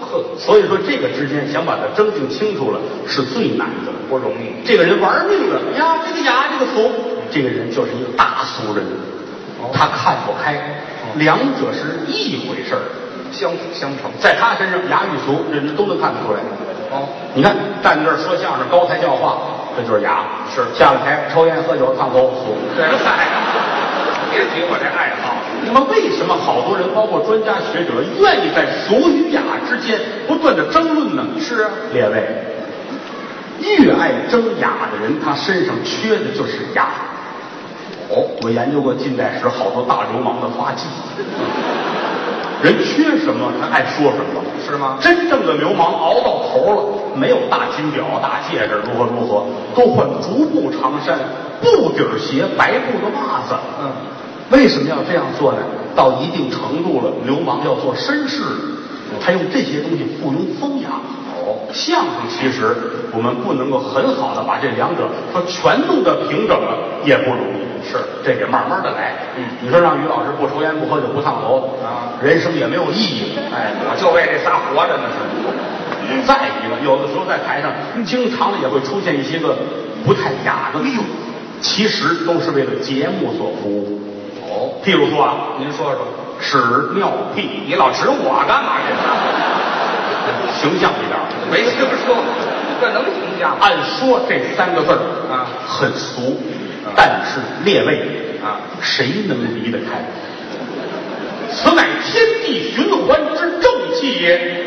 [0.00, 4.66] 呵，所以说这个之间想把它争定清楚了是最难的，不容易。
[4.66, 6.90] 这个人玩命了呀，这个雅，这个俗，
[7.30, 8.82] 这个人就是一个大俗人，
[9.60, 10.80] 哦他看不开，
[11.16, 12.80] 两者是一回事儿。
[13.36, 14.08] 相辅相成。
[14.18, 16.40] 在他身上，雅与俗，人人都能看得出来。
[16.88, 19.36] 哦，你看站这儿说相声，高台教化，
[19.76, 22.56] 这就是雅；是下了台抽烟喝酒烫头俗。
[22.74, 23.28] 对嗨，
[24.30, 25.36] 别提我这爱好。
[25.66, 31.26] 那么为什么好多人，包括专家学者，愿意在俗与雅之间不断的争论呢？
[31.40, 32.22] 是啊，列位，
[33.60, 36.86] 越爱争雅的人，他身上缺的就是雅。
[38.08, 40.86] 哦，我研究过近代史好多大流氓的发迹，
[42.62, 49.44] 人缺什么他爱说什么，是吗真正的流氓熬到头了，没有大金表、大戒指，如何如何，
[49.74, 51.18] 都换竹布长衫、
[51.60, 53.54] 布底儿鞋、白布的袜子。
[53.80, 53.90] 嗯，
[54.50, 55.58] 为什么要这样做呢？
[55.94, 58.42] 到一定程度了，流氓要做绅士，
[59.20, 60.88] 他用这些东西附庸风雅。
[61.46, 62.74] 哦，相声其实
[63.14, 67.64] 我们不能够很好的把这两者说全弄得平整了，也不容易。
[67.86, 69.14] 是，这得慢慢的来。
[69.38, 73.38] 嗯你说让于老师不抽烟、不喝酒、不烫头啊，人生也没有意义。
[73.54, 75.22] 哎，我就为这仨活着呢是。
[76.26, 77.70] 再一个，有的时候在台上，
[78.04, 79.56] 经常的也会出现一些个
[80.04, 80.88] 不太雅的字，
[81.60, 84.00] 其实都是为了节目所服务。
[84.50, 86.06] 哦，譬如说啊，您说说，
[86.40, 86.58] 屎
[86.96, 88.94] 尿屁，你老指我干嘛这
[90.60, 91.18] 形象一点？
[91.50, 92.16] 没听说，
[92.80, 93.56] 这能形象？
[93.60, 94.98] 按说这三个字儿
[95.32, 96.40] 啊很俗，
[96.94, 100.04] 但是列位啊，谁能离得开？
[101.50, 104.66] 此乃天地循环之正气也。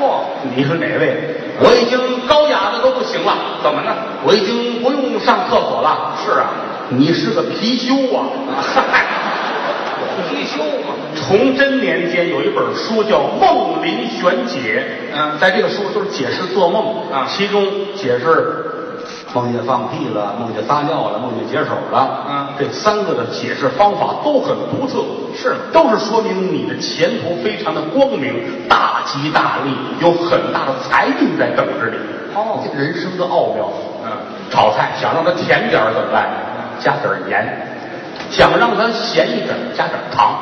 [0.00, 0.22] 嚯，
[0.56, 1.36] 你是哪位？
[1.60, 3.94] 我已经高雅的都不行了，怎么呢？
[4.24, 6.16] 我已经不用上厕所了。
[6.24, 6.50] 是啊，
[6.88, 8.26] 你是个貔貅啊！
[8.56, 9.04] 嗨，
[10.28, 14.84] 貔貅嘛，崇祯年间有一本书叫《梦林玄解》，
[15.16, 18.66] 嗯在这个书都是解释做梦啊其中解释
[19.34, 31.96] 梦见放屁了，梦见撒尿了，梦见解手了，嗯这三个的解释方法都很独特，是都是说明你的前途非常的光明，大吉大利，有很大的财运在等着你。
[32.34, 33.70] 哦人生的奥妙。
[34.04, 34.10] 嗯，
[34.50, 36.28] 炒菜想让它甜点儿怎么办？
[36.80, 37.68] 加点儿盐。
[38.32, 40.36] 想让它咸一点，加点糖。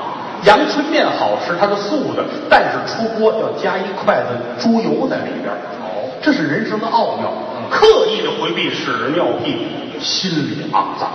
[0.44, 4.28] 阳春面好吃，它是素的，但是出锅要加一筷子
[4.58, 5.52] 猪油在里边。
[5.82, 7.30] 哦，这是人生的奥妙。
[7.68, 9.66] 刻意的回避屎尿屁，
[10.00, 11.10] 心里肮脏。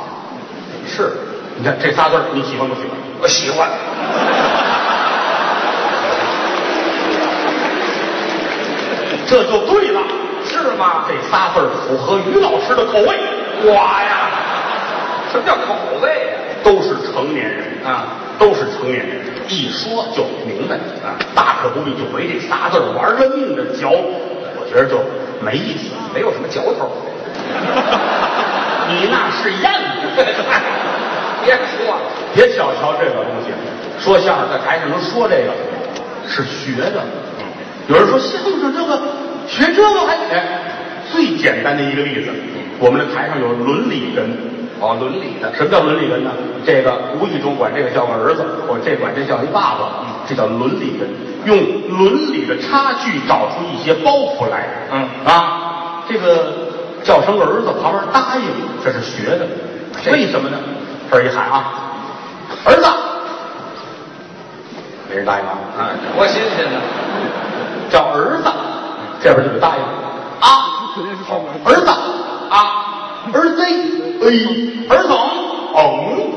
[0.86, 1.12] 是，
[1.58, 2.90] 你看这仨字儿，你喜欢不喜欢？
[3.22, 3.70] 我喜欢。
[9.26, 10.02] 这就对了。
[10.48, 11.06] 是吗？
[11.08, 13.20] 这仨字儿符合于老师的口味。
[13.64, 14.30] 我呀，
[15.32, 16.38] 什么叫口味呀？
[16.66, 24.98] 都是成年人啊，都是成年人，一说就明白啊，大可不必就为这仨字儿玩了命的嚼，我觉得就
[25.46, 25.94] 没意思。
[26.12, 26.90] 没有什么嚼头。
[28.90, 30.10] 你那是样子，
[31.46, 32.02] 别说了，
[32.34, 33.54] 别小瞧这个东西，
[34.04, 35.54] 说相声在台上能说这个，
[36.28, 37.04] 是学的。
[37.88, 39.00] 有人说相声这个
[39.48, 40.62] 学这个还哎，
[41.12, 42.32] 最简单的一个例子，
[42.80, 44.56] 我们的台上有伦理根。
[44.80, 46.32] 哦，伦理的，什么叫伦理根呢？
[46.66, 51.08] 这个无意中管这个叫个儿子，或这管这叫一爸爸，这叫伦理根。
[51.46, 51.56] 用
[51.98, 54.68] 伦理的差距找出一些包袱来。
[54.92, 56.54] 嗯啊，这个
[57.04, 58.44] 叫声儿子，旁边答应，
[58.84, 59.48] 这是学的。
[60.12, 60.58] 为什么呢？
[61.10, 61.72] 这儿一喊啊，
[62.66, 62.86] 儿子，
[65.10, 65.58] 没人答应啊。
[65.78, 66.82] 啊，多新鲜呢！
[67.90, 68.52] 叫儿子，
[69.22, 69.84] 这边就得答应
[70.42, 70.92] 啊，
[71.64, 71.88] 儿子
[72.50, 72.85] 啊，
[73.34, 73.64] 儿子，
[74.22, 74.28] 哎，
[74.90, 75.18] 儿等，
[75.76, 76.32] 嗯，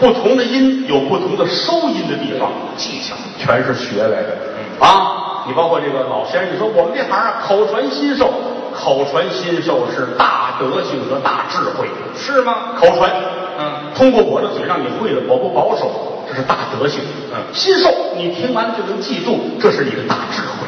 [0.00, 5.44] 不同的音有不同的收音的地方，技巧，全是学来的啊。
[5.48, 8.28] 你包括这个老先生，你说我们这行啊，口传心授，
[8.74, 11.86] 口传心授是大德性和大智慧，
[12.16, 12.74] 是吗？
[12.76, 13.10] 口传，
[13.58, 17.00] 嗯，通过我的嘴让你会了，我不保守，这是大德性。
[17.32, 20.66] 嗯心授你听完就能记住，这是你的大智慧。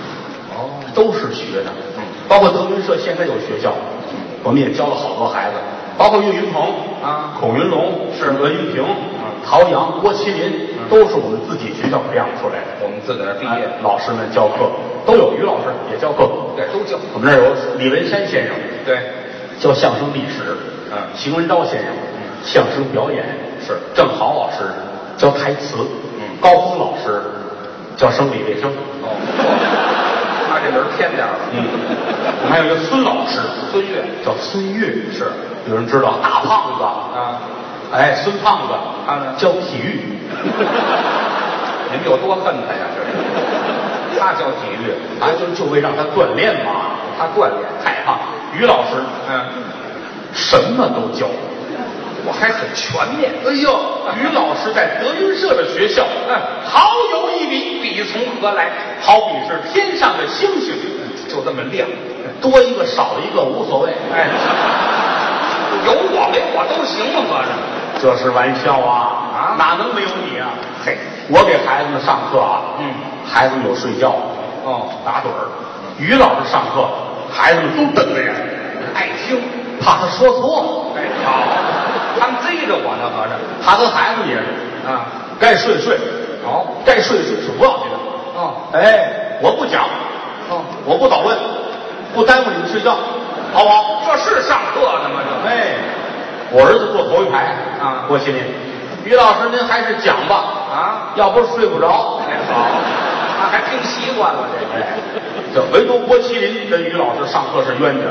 [0.55, 3.75] 哦，都是学的，嗯包括德云社现在有学校，
[4.49, 5.57] 我们也教了好多孩子，
[5.99, 6.63] 包括岳云鹏
[7.05, 12.81] 啊孔云龙是文云平嗯陶阳、郭麒麟，都是我们自己学校培养出来的。
[12.81, 14.73] 我们自个儿毕业，哎老师们教课
[15.05, 16.27] 都有，于老师也教课。
[16.57, 18.97] 对，都教，我们这儿有李文山先生对，
[19.61, 20.57] 教相声历史，
[20.91, 21.93] 嗯邢文昭先生
[22.43, 23.23] 相声表演
[23.61, 24.65] 是郑好老师
[25.19, 25.77] 教台词，
[26.17, 27.21] 嗯高峰老师
[27.99, 28.73] 教生理卫生，
[29.05, 29.13] 哦，
[29.85, 29.88] 他
[30.71, 31.65] 这人偏点儿了，嗯，
[32.45, 33.41] 我还有一个孙老师，
[33.71, 34.05] 孙越。
[34.25, 35.31] 叫孙越，是。
[35.69, 37.41] 有人知道大胖子，啊，
[37.93, 38.75] 哎，孙胖子，
[39.07, 39.35] 他呢？
[39.37, 40.19] 教体育，
[41.91, 42.89] 你们有多恨他呀？
[42.97, 48.19] 这是， 他教体育，啊，就就为让他锻炼嘛，他锻炼，太胖。
[48.57, 48.97] 于老师
[49.29, 49.45] 嗯，
[50.33, 51.27] 什么都教，
[52.29, 53.73] 我还很全面，哎呦，
[54.21, 56.37] 于老师在德云社的学校，嗯。
[56.63, 58.69] 好有一比，必从何来？
[59.01, 60.75] 好比是天上的星星，
[61.27, 61.89] 就这么亮，
[62.43, 64.29] 多一个少一个无所谓，哎，
[65.87, 67.23] 有我没我都行吗？
[67.31, 67.49] 合着，
[67.99, 69.57] 这是玩笑啊，啊？
[69.57, 70.51] 哪能没有你啊？
[70.85, 70.99] 嘿，
[71.31, 72.93] 我给孩子们上课啊，嗯，
[73.27, 74.11] 孩子们有睡觉，
[74.65, 75.49] 哦，打盹儿，
[75.99, 76.87] 于老师上课，
[77.33, 78.35] 孩子们都瞪着眼，
[78.95, 79.41] 爱听，
[79.81, 80.61] 怕他说错。
[80.61, 81.01] 了。
[81.01, 81.43] 哎，好，
[82.19, 83.35] 他们追着我呢，合着，
[83.65, 85.07] 他跟孩子也是，啊，
[85.41, 85.99] 该睡睡，
[86.45, 87.97] 好，该睡睡是不要紧的。
[88.39, 89.83] 哦，哎，我不讲，
[90.49, 91.37] 哦，我不捣乱，
[92.15, 92.97] 不耽误你们睡觉，
[93.53, 94.03] 好不好？
[94.07, 95.21] 这是上课呢吗？
[95.27, 95.75] 这，哎，
[96.51, 98.43] 我儿子坐头一排啊郭麒麟，
[99.05, 102.23] 于老师您还是讲吧，啊，要不是睡不着。
[102.29, 102.67] 哎，好，
[103.43, 104.87] 他还听习惯了这个，哎，
[105.55, 108.07] 这唯独郭麒麟跟于老师上课是冤家，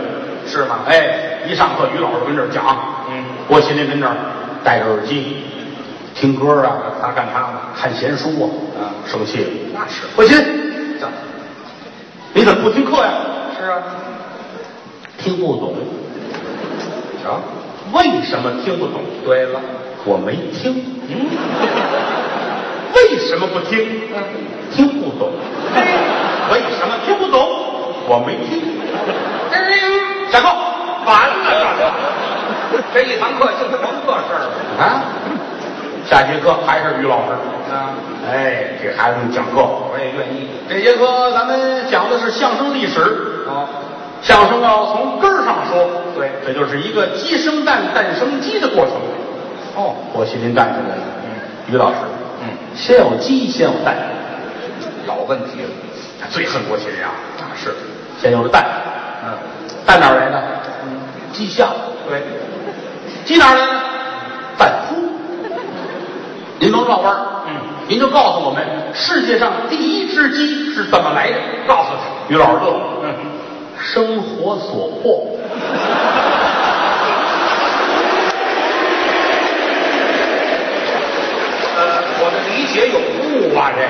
[0.46, 0.80] 是吗？
[0.88, 2.64] 哎，一上课于老师跟这儿讲，
[3.10, 4.14] 嗯，郭麒麟跟这儿
[4.64, 5.38] 戴着耳机
[6.14, 8.46] 听歌啊，他干他的，看闲书啊，
[8.80, 9.50] 啊生气了。
[9.74, 11.08] 那是，郭麒麟，这
[12.34, 13.12] 你怎么不听课呀？
[13.58, 13.82] 是啊，
[15.18, 15.76] 听不懂，
[17.24, 17.40] 瞧，
[17.94, 19.02] 为什么听不懂？
[19.26, 19.62] 对了，
[20.06, 20.84] 我没听。
[21.08, 21.16] 嗯，
[22.94, 23.80] 为什么不听？
[24.16, 24.24] 嗯
[24.76, 25.32] 听不懂。
[26.52, 27.40] 为什么听不懂？
[28.10, 28.62] 我没听。
[30.30, 30.48] 下课。
[31.06, 31.94] 完了，
[32.72, 35.04] 这 这一堂课就甭这事儿了啊！
[36.06, 37.32] 下节课还是于老师，
[37.74, 37.92] 啊，
[38.26, 39.60] 哎，给孩子们讲课。
[39.60, 40.48] 我也愿意。
[40.70, 43.02] 这节课咱们讲的是相声历史。
[43.48, 43.68] 哦，
[44.22, 48.94] 相声要从根儿上说，对这就是一个鸡生蛋，蛋生鸡的过程。
[49.76, 51.98] 哦，郭麒麟蛋生的，嗯于老师，
[52.42, 53.96] 嗯，先有鸡，先有蛋。
[55.06, 55.70] 老问题了。
[56.30, 57.74] 最恨郭麒麟啊，那是，
[58.20, 58.66] 先有了蛋，
[59.24, 59.32] 嗯，
[59.86, 60.42] 蛋哪儿来的？
[61.34, 61.68] 鸡下。
[62.10, 62.24] 对，
[63.28, 63.74] 鸡哪儿来的？
[64.58, 64.96] 蛋孵。
[66.60, 67.54] 您甭绕弯儿，嗯，
[67.90, 71.38] 您就告诉我们世界上第一只鸡是怎么来的？
[71.68, 73.14] 告诉他，于老师乐了，嗯，
[73.78, 75.28] 生活所迫。
[81.76, 83.86] 呃，我的理解有误啊，这个。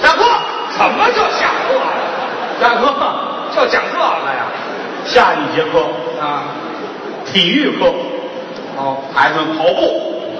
[0.00, 0.22] 下课，
[0.78, 1.82] 什么叫下课呀？
[2.60, 2.86] 下课，
[3.52, 4.46] 就讲这个呀？
[5.04, 5.80] 下一节课
[6.20, 6.44] 啊，
[7.32, 7.86] 体育课，
[8.76, 10.30] 哦，孩子们跑步，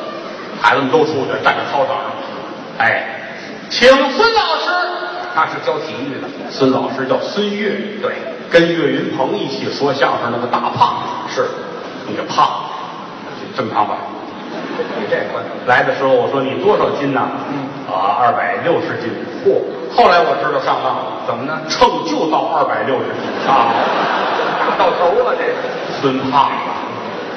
[0.61, 2.11] 孩子们都出去站在操场上，
[2.78, 3.07] 哎，
[3.68, 4.70] 请孙老师。
[5.32, 6.26] 他是教体育的。
[6.51, 7.70] 孙老师叫孙越，
[8.03, 8.11] 对，
[8.51, 11.49] 跟岳云鹏一起说相声那个大胖子是，
[12.09, 12.64] 你个胖，
[13.57, 13.95] 真胖吧？
[14.99, 17.20] 你这关来的时候我说你多少斤呢？
[17.53, 19.11] 嗯啊，二百六十斤。
[19.45, 19.62] 嚯！
[19.95, 21.61] 后来我知道上当了，怎么呢？
[21.68, 23.70] 秤就到二百六十斤啊。
[24.59, 25.53] 打到头了，这个。
[26.01, 26.69] 孙胖子，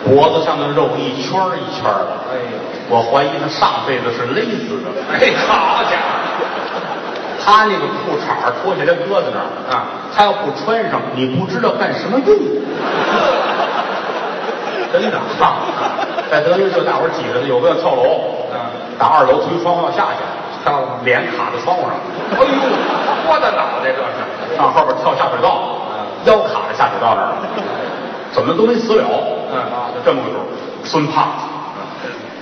[0.05, 2.11] 脖子上的肉一圈儿一圈儿的。
[2.31, 2.35] 哎。
[2.35, 2.41] 呀，
[2.89, 4.91] 我怀疑他上辈子是勒死的。
[5.15, 6.19] 哎，好家伙，
[7.39, 12.35] 他那个裤衩脱下来搁在那儿啊，他要不穿上，你不知道干什么用。
[14.91, 15.63] 真的啊，
[16.29, 20.23] 在德云社大伙儿挤着呢，有个要跳楼，啊，打二楼从窗户要下去，
[20.63, 20.99] 跳？
[21.03, 21.95] 脸卡在窗户上，
[22.35, 22.45] 哎呦，
[23.25, 24.19] 我的脑袋这是，
[24.59, 25.79] 上后边跳下水道，
[26.25, 27.35] 腰卡在下水道那儿了，
[28.33, 29.05] 怎么都没死了。
[29.53, 30.43] 嗯啊，就这么个主儿。
[30.83, 31.29] 孙胖，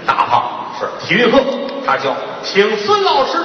[0.05, 0.43] 大胖。
[0.79, 0.87] 是。
[1.05, 1.37] 体育课，
[1.85, 3.37] 他教请孙老师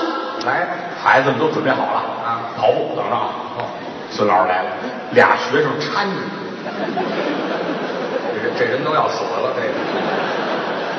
[0.46, 0.68] 来，
[1.02, 2.54] 孩子们都准备好了啊。
[2.56, 3.28] 跑步等着啊。
[3.58, 3.66] 哦，
[4.10, 4.70] 孙老师来了，
[5.12, 6.22] 俩学生搀着，
[8.32, 9.74] 这人这人都要死了，这个。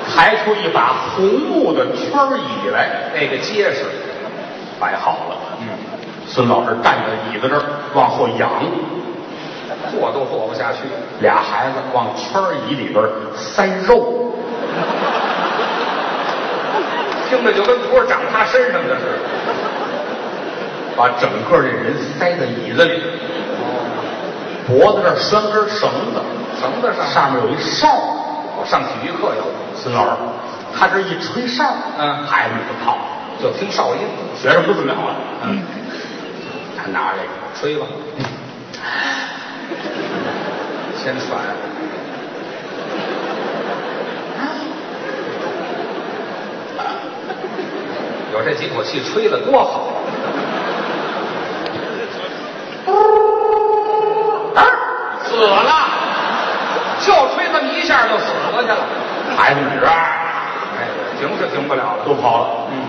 [0.09, 3.85] 抬出一把红木的圈椅来，那个结实，
[4.79, 5.35] 摆好了。
[5.59, 5.67] 嗯，
[6.27, 7.61] 孙老师站在椅子这儿
[7.93, 8.49] 往后仰，
[9.91, 10.79] 坐都坐不下去，
[11.19, 13.03] 俩孩子往圈椅里边
[13.35, 14.33] 塞肉，
[17.29, 19.11] 听着就跟不是长他身上的似的。
[20.95, 23.03] 把整个这人塞在椅子里，
[24.67, 26.19] 脖子这儿拴根绳子，
[26.59, 27.05] 绳子上。
[27.07, 27.87] 上面有一哨。
[28.59, 29.43] 我上体育课有，
[29.75, 30.09] 孙老师，
[30.75, 31.63] 他这一吹哨，
[31.99, 32.25] 嗯。
[32.25, 32.97] 孩子们就跑，
[33.39, 34.01] 就听哨音，
[34.35, 35.61] 学生们都准备好了，嗯，
[36.75, 37.85] 他拿着这个，吹吧，
[41.07, 41.39] 先喘，
[48.33, 49.87] 有这几口气吹的多好
[54.53, 54.61] 啊！
[55.23, 55.71] 死了，
[56.99, 58.75] 就吹这么一下就死过去了。
[59.37, 59.93] 孩子们这儿
[60.75, 62.03] 哎，停是停不了了。
[62.05, 62.83] 都跑了，嗯，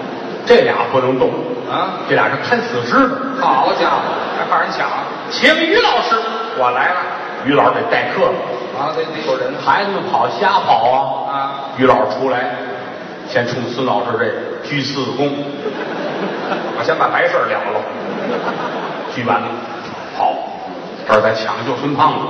[0.45, 1.31] 这俩不能动
[1.71, 4.03] 啊这俩是看死尸的，好家伙，
[4.37, 4.89] 还怕人抢？
[5.31, 6.17] 请于老师，
[6.59, 6.97] 我来了
[7.47, 8.27] 于老师得代课。
[8.27, 8.35] 了，
[8.79, 11.55] 啊，得得有人孩子们跑瞎跑啊，啊！
[11.77, 12.55] 于老师出来，
[13.29, 15.31] 先冲孙老师这鞠四个躬，
[16.79, 17.81] 我先把白事儿了了。
[19.15, 19.49] 鞠完了，
[20.17, 20.35] 好，
[21.07, 22.27] 这儿再抢救孙胖子。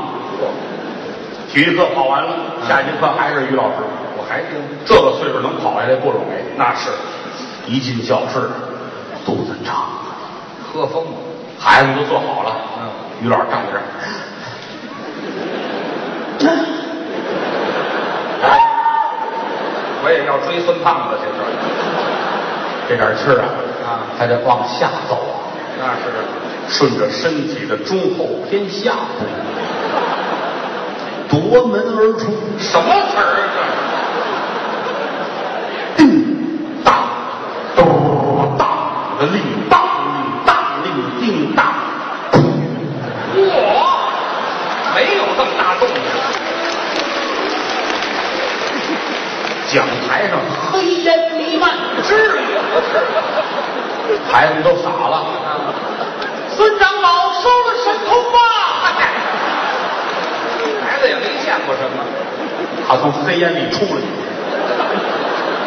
[1.52, 2.30] 体育课跑完了，
[2.66, 3.76] 下节课还是于老师。
[4.16, 6.90] 我还听，这个岁数能跑下来不容易，那是。
[7.66, 8.48] 一进教室，
[9.26, 9.88] 肚子胀，
[10.64, 11.10] 喝疯了，
[11.58, 12.88] 孩子们都坐好了，嗯，
[13.22, 13.82] 于老师站在这儿，
[20.04, 21.44] 我也要追孙胖子去这儿。
[22.88, 23.44] 这点气儿啊，
[23.84, 23.86] 啊
[24.18, 25.44] 还得往下走啊，
[25.78, 26.04] 那是
[26.68, 28.92] 顺着身体的中后偏下
[31.28, 33.46] 部，夺门而出，什么词儿啊？
[35.96, 36.24] 叮
[36.84, 36.94] 当，
[37.76, 38.68] 咚当
[39.18, 39.42] 的令
[54.32, 55.24] 孩子们都傻了。
[56.50, 58.38] 孙长老收了神通吧？
[60.84, 62.02] 孩子也没见过什么，
[62.88, 64.02] 他从黑烟里出来，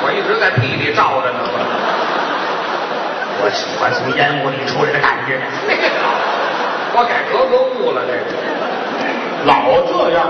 [0.04, 1.40] 我一直在屁里照着呢。
[3.44, 5.42] 我喜欢从烟雾里出来的感觉。
[6.94, 8.22] 我改格格物了，这个
[9.46, 10.30] 老这样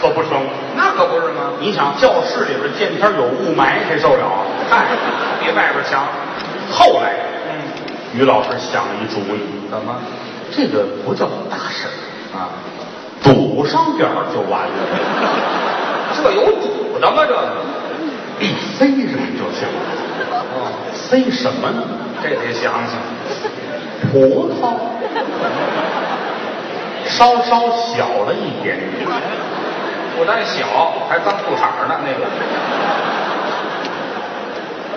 [0.00, 0.40] 可不成。
[0.76, 1.52] 那可不是吗？
[1.60, 4.40] 你想教室里边见天有雾霾，谁受了啊？
[4.70, 4.86] 嗨，
[5.40, 6.06] 比外边强。
[6.72, 7.35] 后来，嗯，
[8.16, 9.40] 于老师想了一主意，
[9.70, 9.94] 怎么
[10.50, 11.92] 这个不叫大事儿
[12.36, 12.48] 啊？
[13.22, 14.70] 堵上点儿就完了，
[16.14, 17.16] 这有堵的吗？
[17.18, 17.34] 这个
[18.40, 19.76] 一塞上就行了。
[20.54, 21.82] 哦，塞什么呢？
[22.22, 22.94] 这得想想。
[24.12, 24.54] 葡萄，
[27.06, 29.08] 稍稍小了一点点。
[30.16, 30.66] 不但小，
[31.08, 31.98] 还脏裤衩呢。
[32.04, 32.22] 那个，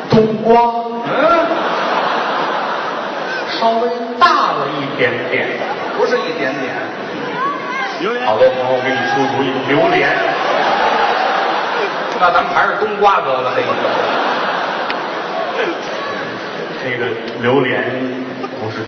[0.09, 0.51] 冬瓜
[1.05, 1.09] 嗯，
[3.59, 3.89] 稍微
[4.19, 5.47] 大了一点点。
[5.97, 6.73] 不是一点点。
[8.25, 10.09] 好多朋友给你出主意，榴莲，
[12.17, 13.67] 那咱们还是冬瓜得了，这个。
[16.81, 17.05] 这个
[17.41, 17.83] 榴莲
[18.61, 18.87] 不是